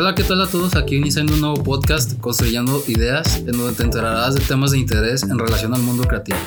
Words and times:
Hola, 0.00 0.14
¿qué 0.14 0.22
tal 0.22 0.40
a 0.40 0.46
todos? 0.46 0.76
Aquí 0.76 0.94
iniciando 0.94 1.34
un 1.34 1.40
nuevo 1.40 1.60
podcast, 1.64 2.20
Construyendo 2.20 2.80
Ideas, 2.86 3.38
en 3.38 3.50
donde 3.50 3.72
te 3.72 3.82
enterarás 3.82 4.36
de 4.36 4.40
temas 4.42 4.70
de 4.70 4.78
interés 4.78 5.24
en 5.24 5.36
relación 5.36 5.74
al 5.74 5.82
mundo 5.82 6.04
creativo. 6.04 6.38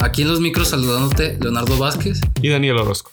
Aquí 0.00 0.20
en 0.20 0.28
los 0.28 0.38
micros 0.38 0.68
saludándote 0.68 1.38
Leonardo 1.40 1.78
Vázquez 1.78 2.20
y 2.42 2.50
Daniel 2.50 2.76
Orozco. 2.76 3.10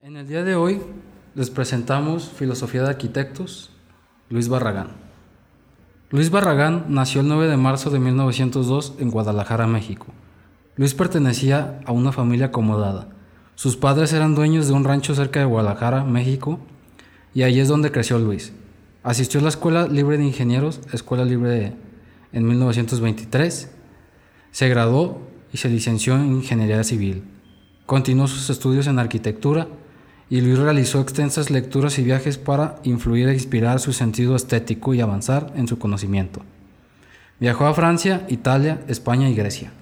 En 0.00 0.16
el 0.16 0.26
día 0.26 0.42
de 0.42 0.54
hoy 0.54 0.80
les 1.34 1.50
presentamos 1.50 2.30
Filosofía 2.30 2.84
de 2.84 2.88
Arquitectos, 2.88 3.68
Luis 4.30 4.48
Barragán. 4.48 4.92
Luis 6.08 6.30
Barragán 6.30 6.86
nació 6.88 7.20
el 7.20 7.28
9 7.28 7.48
de 7.48 7.58
marzo 7.58 7.90
de 7.90 7.98
1902 7.98 8.94
en 8.98 9.10
Guadalajara, 9.10 9.66
México. 9.66 10.06
Luis 10.74 10.94
pertenecía 10.94 11.80
a 11.84 11.92
una 11.92 12.12
familia 12.12 12.46
acomodada. 12.46 13.08
Sus 13.56 13.76
padres 13.76 14.14
eran 14.14 14.34
dueños 14.34 14.66
de 14.66 14.72
un 14.72 14.84
rancho 14.84 15.14
cerca 15.14 15.40
de 15.40 15.46
Guadalajara, 15.46 16.04
México, 16.04 16.60
y 17.34 17.42
allí 17.42 17.60
es 17.60 17.68
donde 17.68 17.92
creció 17.92 18.18
Luis. 18.18 18.54
Asistió 19.02 19.40
a 19.40 19.42
la 19.42 19.50
Escuela 19.50 19.86
Libre 19.86 20.16
de 20.16 20.24
Ingenieros, 20.24 20.80
Escuela 20.90 21.26
Libre 21.26 21.74
en 22.32 22.46
1923. 22.46 23.70
Se 24.50 24.68
graduó 24.70 25.20
y 25.52 25.58
se 25.58 25.68
licenció 25.68 26.16
en 26.16 26.36
Ingeniería 26.36 26.82
Civil. 26.84 27.22
Continuó 27.84 28.26
sus 28.26 28.48
estudios 28.48 28.86
en 28.86 28.98
arquitectura 28.98 29.68
y 30.30 30.40
Luis 30.40 30.58
realizó 30.58 31.02
extensas 31.02 31.50
lecturas 31.50 31.98
y 31.98 32.04
viajes 32.04 32.38
para 32.38 32.76
influir 32.84 33.28
e 33.28 33.34
inspirar 33.34 33.78
su 33.78 33.92
sentido 33.92 34.34
estético 34.36 34.94
y 34.94 35.02
avanzar 35.02 35.52
en 35.54 35.68
su 35.68 35.78
conocimiento. 35.78 36.40
Viajó 37.38 37.66
a 37.66 37.74
Francia, 37.74 38.24
Italia, 38.30 38.80
España 38.88 39.28
y 39.28 39.34
Grecia. 39.34 39.72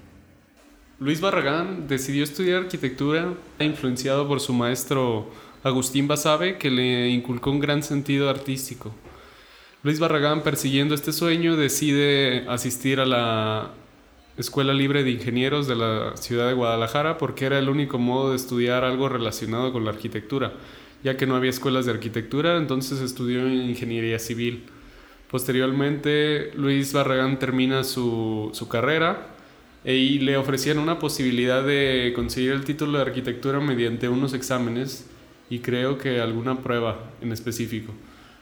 Luis 1.01 1.23
Barragán 1.23 1.89
decidió 1.89 2.23
estudiar 2.23 2.65
arquitectura 2.65 3.33
influenciado 3.59 4.29
por 4.29 4.39
su 4.39 4.53
maestro 4.53 5.31
Agustín 5.63 6.07
Basabe, 6.07 6.59
que 6.59 6.71
le 6.71 7.09
inculcó 7.09 7.51
un 7.51 7.59
gran 7.59 7.83
sentido 7.83 8.29
artístico. 8.29 8.95
Luis 9.83 9.99
Barragán, 9.99 10.43
persiguiendo 10.43 10.95
este 10.95 11.15
sueño, 11.15 11.57
decide 11.57 12.45
asistir 12.51 13.01
a 13.01 13.07
la 13.07 13.71
Escuela 14.37 14.75
Libre 14.75 15.03
de 15.03 15.13
Ingenieros 15.13 15.67
de 15.67 15.77
la 15.77 16.19
ciudad 16.19 16.49
de 16.49 16.53
Guadalajara 16.53 17.17
porque 17.17 17.47
era 17.47 17.59
el 17.59 17.71
único 17.71 17.99
modo 17.99 18.33
de 18.33 18.37
estudiar 18.37 18.85
algo 18.85 19.09
relacionado 19.09 19.73
con 19.73 19.87
la 19.87 19.93
arquitectura, 19.93 20.53
ya 21.03 21.17
que 21.17 21.27
no 21.27 21.35
había 21.35 21.49
escuelas 21.49 21.87
de 21.87 21.93
arquitectura, 21.93 22.59
entonces 22.59 23.01
estudió 23.01 23.49
ingeniería 23.49 24.19
civil. 24.19 24.65
Posteriormente, 25.31 26.53
Luis 26.57 26.93
Barragán 26.93 27.39
termina 27.39 27.85
su, 27.85 28.51
su 28.53 28.69
carrera 28.69 29.40
y 29.85 30.19
le 30.19 30.37
ofrecían 30.37 30.79
una 30.79 30.99
posibilidad 30.99 31.65
de 31.65 32.13
conseguir 32.15 32.53
el 32.53 32.65
título 32.65 32.99
de 32.99 33.05
arquitectura 33.05 33.61
mediante 33.61 34.09
unos 34.09 34.35
exámenes 34.35 35.07
y 35.49 35.61
creo 35.61 35.99
que 35.99 36.21
alguna 36.21 36.63
prueba 36.63 37.11
en 37.23 37.33
específico. 37.33 37.93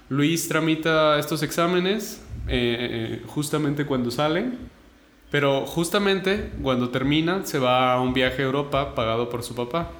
Luis 0.08 0.48
tramita 0.48 1.18
estos 1.18 1.42
exámenes 1.42 2.22
eh, 2.48 3.20
eh, 3.20 3.22
justamente 3.26 3.86
cuando 3.86 4.10
salen 4.10 4.58
pero 5.30 5.66
justamente 5.66 6.50
cuando 6.62 6.88
termina 6.88 7.44
se 7.44 7.58
va 7.58 7.92
a 7.92 8.00
un 8.00 8.14
viaje 8.14 8.42
a 8.42 8.46
Europa 8.46 8.94
pagado 8.94 9.28
por 9.28 9.42
su 9.42 9.54
papá. 9.54 9.90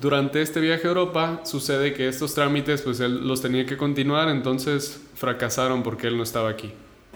Durante 0.00 0.40
este 0.42 0.60
viaje 0.60 0.86
a 0.86 0.88
Europa 0.88 1.40
sucede 1.44 1.92
que 1.92 2.08
estos 2.08 2.34
trámites 2.34 2.82
pues 2.82 3.00
él 3.00 3.26
los 3.26 3.42
tenía 3.42 3.66
que 3.66 3.76
continuar, 3.76 4.28
entonces 4.28 5.02
fracasaron 5.14 5.82
porque 5.82 6.08
él 6.08 6.16
no 6.16 6.22
estaba 6.22 6.50
aquí. 6.50 6.72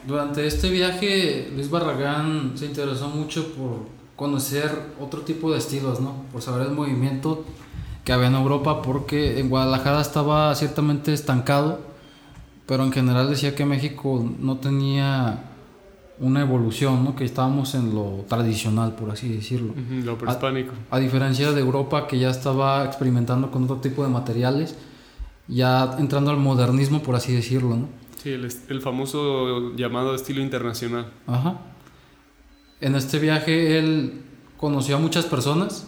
Durante 0.07 0.47
este 0.47 0.71
viaje 0.71 1.51
Luis 1.55 1.71
Barragán 1.71 2.53
se 2.57 2.67
interesó 2.67 3.09
mucho 3.09 3.53
por 3.55 3.87
conocer 4.17 4.71
otro 5.01 5.23
tipo 5.23 5.51
de 5.53 5.59
estilos, 5.59 6.01
¿no? 6.01 6.25
Por 6.33 6.43
saber 6.43 6.67
el 6.67 6.73
movimiento 6.73 7.45
que 8.05 8.13
había 8.13 8.29
en 8.29 8.35
Europa 8.35 8.83
porque 8.83 9.41
en 9.41 9.49
Guadalajara 9.49 10.01
estaba 10.01 10.55
ciertamente 10.55 11.13
estancado, 11.13 11.81
pero 12.67 12.85
en 12.85 12.93
general 12.93 13.31
decía 13.31 13.55
que 13.55 13.65
México 13.65 14.31
no 14.39 14.59
tenía 14.59 15.51
una 16.21 16.43
evolución, 16.43 17.03
¿no? 17.03 17.17
que 17.17 17.25
estábamos 17.25 17.75
en 17.75 17.95
lo 17.95 18.25
tradicional, 18.29 18.95
por 18.95 19.11
así 19.11 19.29
decirlo. 19.29 19.75
lo 20.05 20.17
prehispánico. 20.17 20.73
A, 20.91 20.99
diferencia 20.99 21.51
de 21.51 21.61
Europa, 21.61 22.07
que 22.07 22.19
ya 22.19 22.31
estaba 22.31 22.85
experimentando 22.85 23.51
con 23.51 23.65
otro 23.65 23.77
tipo 23.79 24.05
de 24.05 24.11
materiales, 24.11 24.77
ya 25.49 25.97
entrando 25.99 26.31
al 26.31 26.37
modernismo, 26.37 27.03
por 27.03 27.17
así 27.17 27.33
decirlo. 27.33 27.77
¿no? 27.77 27.89
Sí, 28.25 28.31
el, 28.31 28.51
el 28.71 28.81
famoso 28.81 29.77
llamado 29.77 30.15
estilo 30.15 30.41
internacional. 30.41 31.13
Ajá. 31.27 31.61
En 32.81 32.95
este 32.95 33.19
viaje 33.19 33.79
él 33.79 34.23
conoció 34.57 34.97
a 34.97 34.99
muchas 34.99 35.27
personas, 35.27 35.87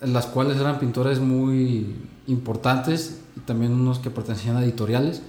las 0.00 0.24
cuales 0.24 0.56
eran 0.56 0.78
pintores 0.78 1.20
muy 1.20 1.94
importantes 2.26 3.20
y 3.36 3.40
también 3.40 3.72
unos 3.72 3.98
que 3.98 4.08
pertenecían 4.08 4.56
a 4.56 4.64
editoriales, 4.64 5.20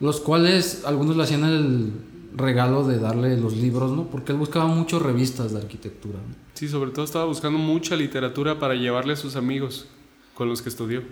los 0.00 0.18
cuales 0.18 0.82
algunos 0.86 1.14
le 1.14 1.24
hacían 1.24 1.44
el 1.44 1.92
regalo 2.34 2.88
de 2.88 2.98
darle 2.98 3.36
los 3.36 3.54
libros, 3.54 3.92
¿no? 3.92 4.04
Porque 4.06 4.32
él 4.32 4.38
buscaba 4.38 4.64
muchas 4.64 5.02
revistas 5.02 5.52
de 5.52 5.58
arquitectura. 5.58 6.20
Sí, 6.54 6.68
sobre 6.68 6.90
todo 6.90 7.04
estaba 7.04 7.26
buscando 7.26 7.58
mucha 7.58 7.96
literatura 7.96 8.58
para 8.58 8.76
llevarle 8.76 9.12
a 9.12 9.16
sus 9.16 9.36
amigos 9.36 9.88
con 10.32 10.48
los 10.48 10.62
que 10.62 10.70
estudió. 10.70 11.02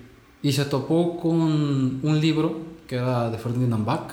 Y 0.42 0.52
se 0.52 0.64
topó 0.64 1.18
con 1.18 2.00
un 2.02 2.20
libro 2.20 2.60
que 2.86 2.96
era 2.96 3.30
de 3.30 3.38
Ferdinand 3.38 3.84
Bach, 3.84 4.12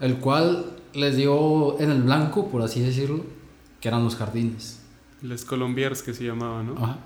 el 0.00 0.16
cual 0.18 0.76
les 0.94 1.16
dio 1.16 1.80
en 1.80 1.90
el 1.90 2.02
blanco, 2.02 2.48
por 2.48 2.62
así 2.62 2.80
decirlo, 2.80 3.24
que 3.80 3.88
eran 3.88 4.04
los 4.04 4.16
jardines. 4.16 4.80
Les 5.22 5.44
Colombiers 5.44 6.02
que 6.02 6.14
se 6.14 6.24
llamaba, 6.24 6.62
¿no? 6.62 6.76
Ajá. 6.76 6.98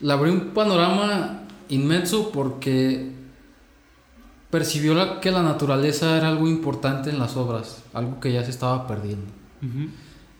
Le 0.00 0.12
abrió 0.12 0.32
un 0.32 0.50
panorama 0.50 1.42
inmenso 1.68 2.30
porque 2.32 3.12
percibió 4.50 5.20
que 5.20 5.30
la 5.30 5.42
naturaleza 5.42 6.16
era 6.16 6.28
algo 6.28 6.48
importante 6.48 7.10
en 7.10 7.18
las 7.18 7.36
obras, 7.36 7.82
algo 7.92 8.20
que 8.20 8.32
ya 8.32 8.44
se 8.44 8.50
estaba 8.50 8.86
perdiendo. 8.86 9.26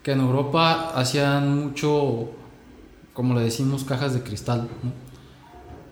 Que 0.03 0.13
en 0.13 0.21
Europa 0.21 0.93
hacían 0.95 1.65
mucho, 1.65 2.31
como 3.13 3.35
le 3.35 3.41
decimos, 3.41 3.85
cajas 3.85 4.15
de 4.15 4.23
cristal, 4.23 4.69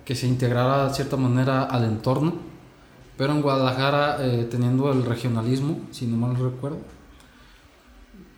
que 0.04 0.14
se 0.14 0.26
integrara 0.26 0.88
de 0.88 0.94
cierta 0.94 1.16
manera 1.16 1.64
al 1.64 1.84
entorno, 1.84 2.34
pero 3.16 3.32
en 3.32 3.42
Guadalajara, 3.42 4.18
eh, 4.20 4.48
teniendo 4.50 4.90
el 4.90 5.04
regionalismo, 5.04 5.80
si 5.90 6.06
no 6.06 6.16
mal 6.16 6.36
recuerdo, 6.36 6.78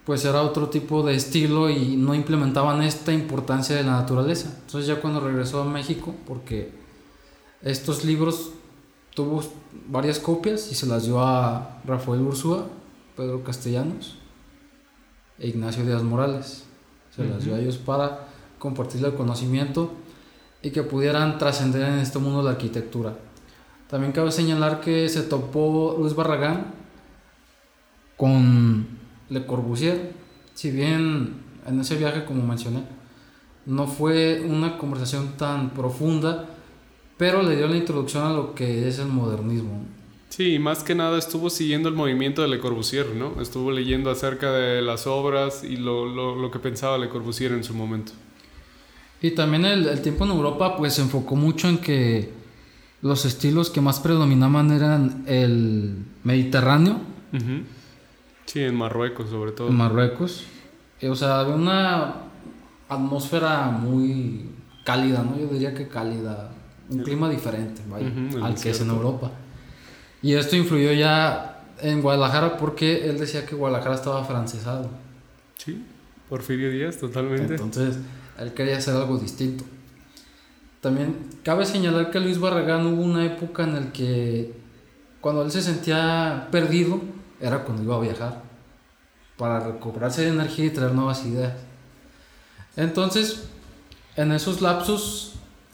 pues 0.04 0.24
era 0.24 0.42
otro 0.42 0.69
tipo 0.69 1.03
de 1.03 1.14
estilo 1.14 1.70
y 1.70 1.97
no 1.97 2.14
implementaban 2.14 2.82
esta 2.82 3.12
importancia 3.12 3.74
de 3.76 3.84
la 3.84 3.92
naturaleza. 3.92 4.50
Entonces 4.66 4.86
ya 4.86 5.00
cuando 5.00 5.20
regresó 5.20 5.62
a 5.62 5.64
México, 5.64 6.14
porque 6.26 6.72
estos 7.62 8.04
libros 8.04 8.50
tuvo 9.14 9.42
varias 9.88 10.19
copias 10.19 10.70
y 10.70 10.74
se 10.74 10.86
las 10.86 11.04
dio 11.04 11.20
a 11.20 11.80
Rafael 11.86 12.20
Ursúa, 12.20 12.66
Pedro 13.16 13.42
Castellanos 13.42 14.16
e 15.38 15.48
Ignacio 15.48 15.86
Díaz 15.86 16.03
Morales. 16.03 16.64
Se 17.16 17.24
las 17.24 17.44
dio 17.44 17.54
a 17.54 17.60
ellos 17.60 17.78
para 17.78 18.28
compartir 18.58 19.03
el 19.04 19.14
conocimiento 19.14 19.92
y 20.64 20.70
que 20.70 20.82
pudieran 20.82 21.38
trascender 21.38 21.82
en 21.82 21.98
este 21.98 22.19
mundo 22.19 22.38
de 22.38 22.44
la 22.47 22.50
arquitectura. 22.52 23.14
También 23.88 24.12
cabe 24.12 24.32
señalar 24.32 24.80
que 24.80 25.08
se 25.10 25.22
topó 25.22 25.94
Luis 26.00 26.14
Barragán 26.14 26.72
con 28.16 28.86
Le 29.28 29.44
Corbusier, 29.44 30.14
si 30.54 30.70
bien 30.70 31.34
en 31.66 31.80
ese 31.80 31.97
viaje, 31.97 32.24
como 32.24 32.42
mencioné, 32.47 32.82
no 33.66 33.86
fue 33.86 34.41
una 34.41 34.78
conversación 34.78 35.36
tan 35.36 35.70
profunda, 35.70 36.47
pero 37.19 37.42
le 37.42 37.56
dio 37.56 37.66
la 37.66 37.76
introducción 37.76 38.24
a 38.24 38.32
lo 38.32 38.54
que 38.54 38.88
es 38.88 38.98
el 38.98 39.08
modernismo. 39.08 39.84
Sí, 40.30 40.58
más 40.58 40.82
que 40.82 40.94
nada 40.94 41.19
estuvo 41.19 41.50
siguiendo 41.50 41.91
el 41.91 41.94
movimiento 41.94 42.41
de 42.41 42.48
Le 42.48 42.58
Corbusier, 42.58 43.14
¿no? 43.14 43.41
Estuvo 43.41 43.70
leyendo 43.70 44.10
acerca 44.10 44.50
de 44.50 44.80
las 44.80 45.06
obras 45.06 45.62
y 45.62 45.76
lo, 45.76 46.06
lo, 46.06 46.34
lo 46.34 46.50
que 46.50 46.59
pensaba 46.59 46.97
Le 46.97 47.10
Corbusier 47.10 47.53
en 47.53 47.65
su 47.65 47.74
momento. 47.74 48.12
Y 49.24 49.30
también 49.30 49.65
el, 49.65 49.88
el, 49.88 50.03
tiempo 50.03 50.26
en 50.26 50.32
Europa 50.32 50.76
pues 50.76 50.92
se 50.92 51.00
enfocó 51.00 51.34
mucho 51.34 51.66
en 51.66 51.78
que 51.78 52.28
los 53.00 53.24
estilos 53.24 53.71
que 53.71 53.80
más 53.80 53.98
predominaban 53.98 54.71
eran 54.71 55.24
el 55.26 55.97
mediterráneo. 56.24 57.00
Sí, 58.44 58.60
en 58.60 58.74
Marruecos 58.74 59.30
sobre 59.30 59.53
todo. 59.53 59.68
En 59.68 59.76
Marruecos. 59.76 60.44
O 61.09 61.15
sea, 61.16 61.41
había 61.41 61.54
una 61.54 62.16
atmósfera 62.86 63.71
muy 63.71 64.50
cálida, 64.84 65.22
¿no? 65.22 65.38
Yo 65.41 65.47
diría 65.47 65.72
que 65.72 65.88
cálida 65.88 66.50
un 66.91 66.98
clima 67.03 67.30
diferente 67.30 67.80
al 68.42 68.54
que 68.56 68.68
es 68.72 68.80
en 68.82 68.91
Europa. 68.91 69.30
Y 70.20 70.34
esto 70.34 70.54
influyó 70.54 70.92
ya 70.92 71.65
en 71.80 72.03
Guadalajara 72.03 72.59
porque 72.59 73.09
él 73.09 73.18
decía 73.18 73.47
que 73.47 73.54
Guadalajara 73.54 73.94
estaba 73.94 74.22
francesado. 74.22 74.91
Sí, 75.56 75.82
Porfirio 76.28 76.70
Díaz, 76.70 76.98
totalmente. 76.98 77.54
Entonces, 77.54 77.97
él 78.39 78.54
quería 78.54 78.78
hacer 78.78 78.95
algo 78.95 79.19
distinto. 79.19 79.65
También 80.81 81.16
cabe 81.42 81.65
señalar 81.65 82.10
que 82.10 82.21
Luis 82.21 82.39
Barragán 82.39 82.86
hubo 82.86 83.03
una 83.03 83.25
época 83.25 83.65
en 83.65 83.75
la 83.75 83.92
que 83.92 84.54
cuando 85.21 85.42
él 85.42 85.51
se 85.51 85.63
sentía 85.63 86.48
perdido 86.51 87.01
era 87.41 87.65
cuando 87.65 87.83
iba 87.83 87.97
a 87.97 88.01
viajar 88.01 88.42
para 89.36 89.60
recobrarse 89.60 90.22
de 90.22 90.28
energía 90.28 90.66
y 90.66 90.71
traer 90.71 90.92
nuevas 90.92 91.25
ideas. 91.25 91.54
Entonces, 92.77 93.48
En 94.16 94.31
esos 94.31 94.60
lapsos 94.60 95.33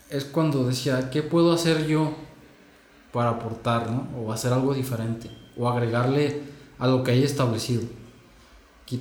es 0.09 0.25
cuando 0.25 0.65
decía, 0.65 1.11
¿qué 1.11 1.23
puedo 1.23 1.53
hacer 1.53 1.87
yo 1.87 2.15
para 3.13 3.31
aportar, 3.31 3.91
¿no? 3.91 4.09
O 4.19 4.33
hacer 4.33 4.51
algo 4.51 4.73
diferente, 4.73 5.31
o 5.59 5.69
agregarle 5.69 6.41
a 6.79 6.87
lo 6.87 7.05
que 7.05 7.11
hay 7.11 7.23
establecido. 7.23 7.83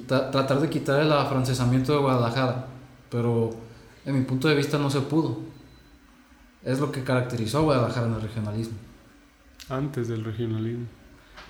tratar 0.07 0.59
de 0.59 0.69
quitar 0.69 0.99
el 0.99 1.11
afrancesamiento 1.13 1.93
de 1.93 1.99
Guadalajara, 1.99 2.67
pero 3.09 3.51
en 4.05 4.17
mi 4.17 4.25
punto 4.25 4.47
de 4.47 4.55
vista 4.55 4.77
no 4.77 4.89
se 4.89 5.01
pudo. 5.01 5.39
Es 6.63 6.79
lo 6.79 6.91
que 6.91 7.03
caracterizó 7.03 7.59
a 7.59 7.61
Guadalajara 7.61 8.07
en 8.07 8.13
el 8.13 8.21
regionalismo. 8.21 8.77
Antes 9.69 10.07
del 10.07 10.23
regionalismo. 10.23 10.87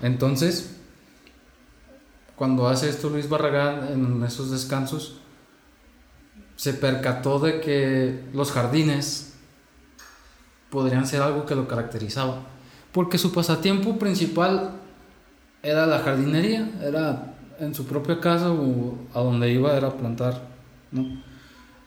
Entonces, 0.02 0.76
cuando 2.36 2.68
hace 2.68 2.88
esto 2.88 3.10
Luis 3.10 3.28
Barragán 3.28 3.88
en 3.92 4.22
esos 4.24 4.50
descansos, 4.50 5.20
se 6.56 6.74
percató 6.74 7.38
de 7.38 7.60
que 7.60 8.24
los 8.32 8.52
jardines 8.52 9.34
podrían 10.70 11.06
ser 11.06 11.22
algo 11.22 11.46
que 11.46 11.54
lo 11.54 11.66
caracterizaba. 11.66 12.42
Porque 12.92 13.18
su 13.18 13.32
pasatiempo 13.32 13.98
principal 13.98 14.72
era 15.62 15.86
la 15.86 16.00
jardinería, 16.00 16.70
era 16.82 17.34
en 17.58 17.74
su 17.74 17.86
propia 17.86 18.20
casa 18.20 18.50
o 18.50 18.98
a 19.14 19.20
donde 19.20 19.52
iba 19.52 19.76
era 19.76 19.90
plantar, 19.90 20.42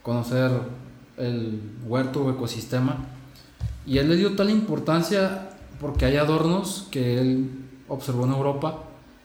conocer 0.03 0.51
el 1.17 1.59
huerto 1.85 2.25
o 2.25 2.31
ecosistema. 2.31 2.97
Y 3.85 3.97
él 3.97 4.09
le 4.09 4.15
dio 4.15 4.35
tal 4.35 4.49
importancia 4.49 5.49
porque 5.81 6.05
hay 6.05 6.17
adornos 6.17 6.87
que 6.91 7.19
él 7.19 7.49
observó 7.87 8.25
en 8.25 8.33
Europa 8.33 8.83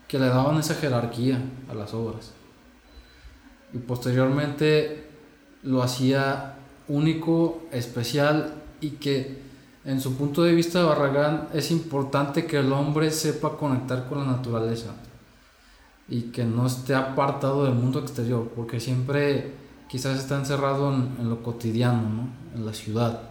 que 0.08 0.18
le 0.18 0.28
daban 0.28 0.58
esa 0.58 0.74
jerarquía 0.74 1.40
a 1.70 1.74
las 1.74 1.92
obras. 1.92 2.32
Y 3.74 3.78
posteriormente 3.78 5.06
lo 5.62 5.82
hacía 5.82 6.54
único, 6.88 7.62
especial 7.70 8.54
y 8.80 8.90
que 8.92 9.42
en 9.84 10.00
su 10.00 10.16
punto 10.16 10.42
de 10.42 10.54
vista 10.54 10.78
de 10.78 10.86
Barragán 10.86 11.48
es 11.52 11.70
importante 11.70 12.46
que 12.46 12.58
el 12.58 12.72
hombre 12.72 13.10
sepa 13.10 13.56
conectar 13.56 14.08
con 14.08 14.18
la 14.18 14.24
naturaleza 14.24 14.94
y 16.08 16.22
que 16.22 16.44
no 16.44 16.66
esté 16.66 16.94
apartado 16.94 17.64
del 17.64 17.74
mundo 17.74 18.00
exterior, 18.00 18.50
porque 18.56 18.80
siempre 18.80 19.52
quizás 19.88 20.18
está 20.18 20.36
encerrado 20.36 20.92
en, 20.92 21.28
lo 21.28 21.42
cotidiano, 21.42 22.02
¿no? 22.02 22.28
en 22.54 22.66
la 22.66 22.74
ciudad. 22.74 23.30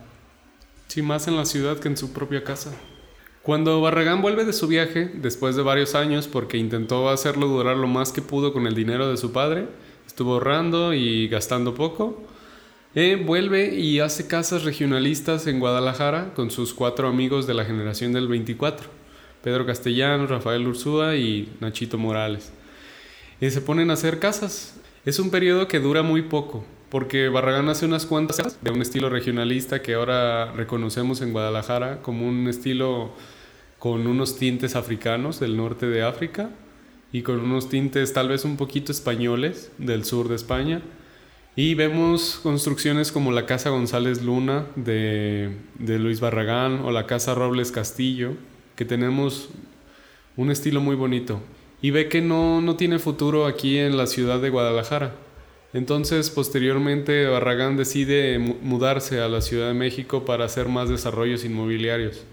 Sí, 0.88 1.01
más 1.01 1.27
en 1.27 1.36
la 1.36 1.45
ciudad 1.45 1.77
que 1.77 1.88
en 1.88 1.98
su 1.98 2.13
propia 2.13 2.44
casa. 2.44 2.71
Cuando 3.44 3.80
Barragán 3.80 4.21
vuelve 4.21 4.44
de 4.44 4.54
su 4.54 4.68
viaje, 4.68 5.09
después 5.15 5.56
de 5.56 5.62
varios 5.62 5.95
años, 5.95 6.27
porque 6.27 6.57
intentó 6.57 7.09
hacerlo 7.09 7.48
durar 7.48 7.77
lo 7.77 7.88
más 7.88 8.12
que 8.12 8.21
pudo 8.21 8.51
con 8.51 8.68
el 8.68 8.75
dinero 8.75 9.09
de 9.09 9.18
su 9.18 9.31
padre, 9.31 9.68
estuvo 10.06 10.33
ahorrando 10.33 10.94
y 10.94 11.27
gastando 11.30 11.74
poco, 11.74 12.24
eh, 12.95 13.15
vuelve 13.15 13.75
y 13.75 14.00
hace 14.00 14.27
casas 14.27 14.63
regionalistas 14.63 15.45
en 15.48 15.60
Guadalajara 15.60 16.33
con 16.33 16.51
sus 16.51 16.74
cuatro 16.74 17.07
amigos 17.07 17.45
de 17.48 17.53
la 17.53 17.63
generación 17.63 18.12
del 18.12 18.27
24, 18.27 18.89
Pedro 19.44 19.65
Castellanos, 19.65 20.30
Rafael 20.30 20.68
Ursúa 20.68 21.15
y 21.15 21.56
Nachito 21.60 21.98
Morales. 21.98 22.51
Y 23.39 23.50
se 23.51 23.62
ponen 23.62 23.92
a 23.92 23.94
hacer 23.94 24.19
casas. 24.19 24.75
Es 25.07 25.19
un 25.19 25.30
periodo 25.30 25.69
que 25.69 25.80
dura 25.80 26.04
muy 26.04 26.24
poco, 26.24 26.65
porque 26.89 27.30
Barragán 27.30 27.69
hace 27.69 27.86
unas 27.86 28.06
cuantas 28.06 28.62
de 28.62 28.71
un 28.71 28.81
estilo 28.81 29.09
regionalista 29.09 29.81
que 29.81 29.94
ahora 29.94 30.51
reconocemos 30.51 31.21
en 31.21 31.31
Guadalajara 31.31 32.01
como 32.01 32.27
un 32.27 32.45
estilo 32.50 33.13
con 33.80 34.06
unos 34.06 34.38
tintes 34.38 34.75
africanos 34.75 35.39
del 35.39 35.56
norte 35.56 35.86
de 35.86 36.04
África 36.04 36.50
y 37.13 37.21
con 37.21 37.39
unos 37.39 37.69
tintes 37.69 38.12
tal 38.12 38.27
vez 38.27 38.44
un 38.44 38.57
poquito 38.57 38.92
españoles 38.92 39.71
del 39.77 40.04
sur 40.04 40.27
de 40.27 40.36
España 40.36 40.81
y 41.56 41.74
vemos 41.75 42.42
construcciones 42.44 43.13
como 43.13 43.31
la 43.31 43.45
Casa 43.45 43.69
González 43.69 44.24
Luna 44.24 44.65
de, 44.75 45.56
Luis 45.80 46.19
Barragán 46.19 46.81
o 46.81 46.92
la 46.92 47.06
Casa 47.06 47.33
Robles 47.33 47.71
Castillo, 47.71 48.33
que 48.75 48.83
tenemos 48.83 49.48
un 50.36 50.51
estilo 50.51 50.81
muy 50.81 50.98
bonito. 50.98 51.39
Y 51.81 51.91
ve 51.91 52.09
que 52.09 52.21
no, 52.21 52.62
no 52.62 52.75
tiene 52.75 53.00
futuro 53.00 53.45
aquí 53.45 53.77
en 53.77 53.97
la 53.97 54.07
ciudad 54.07 54.39
de 54.39 54.50
Guadalajara. 54.50 55.15
Entonces, 55.74 56.29
posteriormente, 56.29 57.27
Barragán 57.27 57.77
decide 57.77 58.39
mudarse 58.39 59.19
a 59.19 59.27
la 59.27 59.41
Ciudad 59.41 59.68
de 59.68 59.74
México 59.74 60.25
para 60.25 60.45
hacer 60.45 60.69
más 60.69 60.89
desarrollos 60.89 61.44
inmobiliarios. 61.44 62.24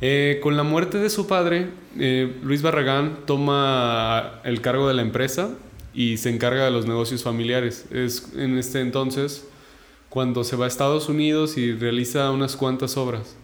Eh, 0.00 0.40
con 0.42 0.56
la 0.56 0.62
muerte 0.62 0.98
de 0.98 1.10
su 1.10 1.26
padre, 1.26 1.68
eh, 1.98 2.34
Luis 2.42 2.62
Barragán 2.62 3.18
toma 3.26 4.40
el 4.44 4.60
cargo 4.60 4.88
de 4.88 4.94
la 4.94 5.02
empresa 5.02 5.50
y 5.94 6.16
se 6.16 6.30
encarga 6.30 6.64
de 6.64 6.70
los 6.70 6.86
negocios 6.86 7.22
familiares. 7.22 7.86
Es 7.90 8.32
en 8.34 8.58
este 8.58 8.80
entonces 8.80 9.46
cuando 10.08 10.44
se 10.44 10.56
va 10.56 10.64
a 10.64 10.68
Estados 10.68 11.08
Unidos 11.08 11.56
y 11.56 11.72
realiza 11.72 12.30
unas 12.30 12.56
cuantas 12.56 12.96
obras. 12.96 13.36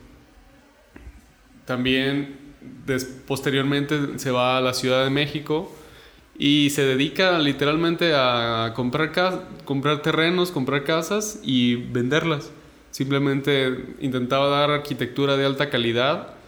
También 1.64 2.48
posteriormente 3.26 4.19
se 4.19 4.31
va 4.31 4.59
a 4.59 4.61
la 4.61 4.75
Ciudad 4.75 5.05
de 5.05 5.11
México 5.11 5.73
y 6.38 6.70
se 6.70 6.82
dedica 6.82 7.38
literalmente 7.38 8.12
a 8.15 8.73
comprar, 8.75 9.11
comprar 9.65 10.03
terrenos, 10.03 10.50
comprar 10.50 10.85
casas 10.85 11.41
y 11.43 11.76
venderlas. 11.76 12.50
Simplemente 12.91 13.94
intentaba 14.00 14.49
dar 14.49 14.70
arquitectura 14.70 15.37
de 15.37 15.44
alta 15.44 15.70
calidad 15.70 16.38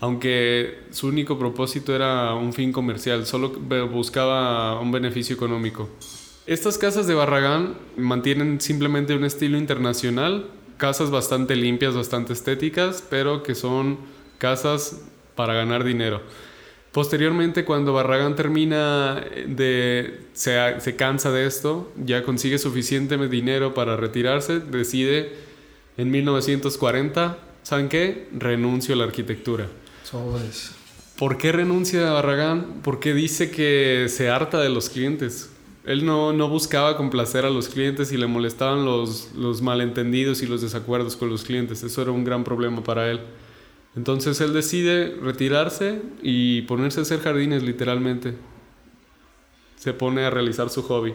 aunque 0.00 0.80
su 0.90 1.08
único 1.08 1.38
propósito 1.38 1.94
era 1.94 2.34
un 2.34 2.52
fin 2.52 2.72
comercial, 2.72 3.26
solo 3.26 3.50
buscaba 3.90 4.78
un 4.80 4.92
beneficio 4.92 5.34
económico. 5.34 5.88
Estas 6.46 6.78
casas 6.78 7.06
de 7.06 7.14
Barragán 7.14 7.76
mantienen 7.96 8.60
simplemente 8.60 9.14
un 9.14 9.24
estilo 9.24 9.58
internacional, 9.58 10.48
casas 10.76 11.10
bastante 11.10 11.56
limpias, 11.56 11.94
bastante 11.94 12.34
estéticas, 12.34 13.02
pero 13.08 13.42
que 13.42 13.54
son 13.54 13.98
casas 14.38 15.00
para 15.36 15.54
ganar 15.54 15.84
dinero. 15.84 16.22
Posteriormente, 16.90 17.64
cuando 17.66 17.92
Barragán 17.92 18.36
termina 18.36 19.22
de. 19.46 20.20
Se, 20.32 20.80
se, 20.80 20.96
cansa 20.96 21.30
de 21.30 21.46
esto, 21.46 21.92
ya 22.02 22.22
consigue 22.22 22.58
suficiente 22.58 23.18
dinero 23.28 23.74
para 23.74 23.96
retirarse, 23.96 24.60
decide 24.60 25.34
en 25.98 26.10
1940, 26.10 27.38
¿saben 27.62 27.88
qué? 27.88 28.28
Renuncio 28.32 28.94
a 28.94 28.98
la 28.98 29.04
arquitectura. 29.04 29.66
¿Por 31.18 31.38
qué 31.38 31.52
renuncia 31.52 32.08
a 32.08 32.12
Barragán? 32.12 32.80
Porque 32.82 33.14
dice 33.14 33.50
que 33.50 34.06
se 34.08 34.30
harta 34.30 34.60
de 34.60 34.68
los 34.68 34.88
clientes. 34.88 35.50
Él 35.84 36.04
no, 36.04 36.32
no 36.32 36.48
buscaba 36.48 36.96
complacer 36.96 37.44
a 37.44 37.50
los 37.50 37.68
clientes 37.68 38.12
y 38.12 38.16
le 38.16 38.26
molestaban 38.26 38.84
los, 38.84 39.32
los 39.34 39.62
malentendidos 39.62 40.42
y 40.42 40.46
los 40.46 40.60
desacuerdos 40.60 41.16
con 41.16 41.30
los 41.30 41.44
clientes. 41.44 41.82
Eso 41.82 42.02
era 42.02 42.10
un 42.10 42.24
gran 42.24 42.42
problema 42.42 42.82
para 42.82 43.10
él. 43.10 43.20
Entonces 43.96 44.40
él 44.42 44.52
decide 44.52 45.16
retirarse 45.22 46.02
y 46.22 46.62
ponerse 46.62 47.00
a 47.00 47.02
hacer 47.02 47.20
jardines 47.20 47.62
literalmente. 47.62 48.34
Se 49.76 49.94
pone 49.94 50.24
a 50.24 50.30
realizar 50.30 50.68
su 50.68 50.82
hobby. 50.82 51.14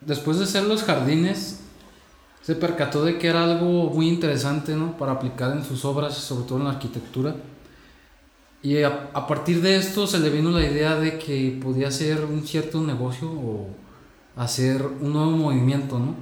Después 0.00 0.38
de 0.38 0.44
hacer 0.44 0.64
los 0.64 0.82
jardines, 0.82 1.60
se 2.42 2.56
percató 2.56 3.04
de 3.04 3.18
que 3.18 3.28
era 3.28 3.44
algo 3.44 3.90
muy 3.90 4.08
interesante 4.08 4.74
¿no? 4.74 4.96
para 4.96 5.12
aplicar 5.12 5.56
en 5.56 5.64
sus 5.64 5.84
obras, 5.84 6.16
sobre 6.16 6.46
todo 6.46 6.58
en 6.58 6.64
la 6.64 6.70
arquitectura. 6.70 7.36
Y 8.62 8.82
a, 8.82 9.26
partir 9.28 9.62
de 9.62 9.76
esto 9.76 10.08
se 10.08 10.18
le 10.18 10.30
vino 10.30 10.50
la 10.50 10.66
idea 10.66 10.96
de 10.96 11.18
que 11.18 11.56
podía 11.62 11.92
ser 11.92 12.24
un 12.24 12.44
cierto 12.44 12.80
negocio 12.80 13.30
o 13.30 13.68
hacer 14.34 14.84
un 14.84 15.12
nuevo 15.12 15.30
movimiento, 15.30 16.00
¿no? 16.00 16.16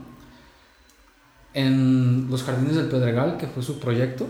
En 1.54 2.28
los 2.28 2.42
Jardines 2.42 2.76
del 2.76 2.88
Pedregal, 2.88 3.38
que 3.38 3.46
fue 3.46 3.62
su 3.62 3.80
proyecto, 3.80 4.26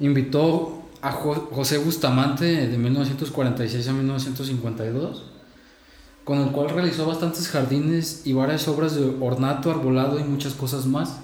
invitó 0.00 0.82
a 1.00 1.12
José 1.12 1.78
Bustamante 1.78 2.44
de 2.44 2.78
1946 2.78 3.88
a 3.88 3.92
1952, 3.92 5.24
con 6.24 6.40
el 6.40 6.50
cual 6.50 6.70
realizó 6.70 7.06
bastantes 7.06 7.48
jardines 7.48 8.26
y 8.26 8.32
varias 8.32 8.66
obras 8.68 8.94
de 8.94 9.04
ornato, 9.20 9.70
arbolado 9.70 10.18
y 10.18 10.24
muchas 10.24 10.54
cosas 10.54 10.86
más. 10.86 11.18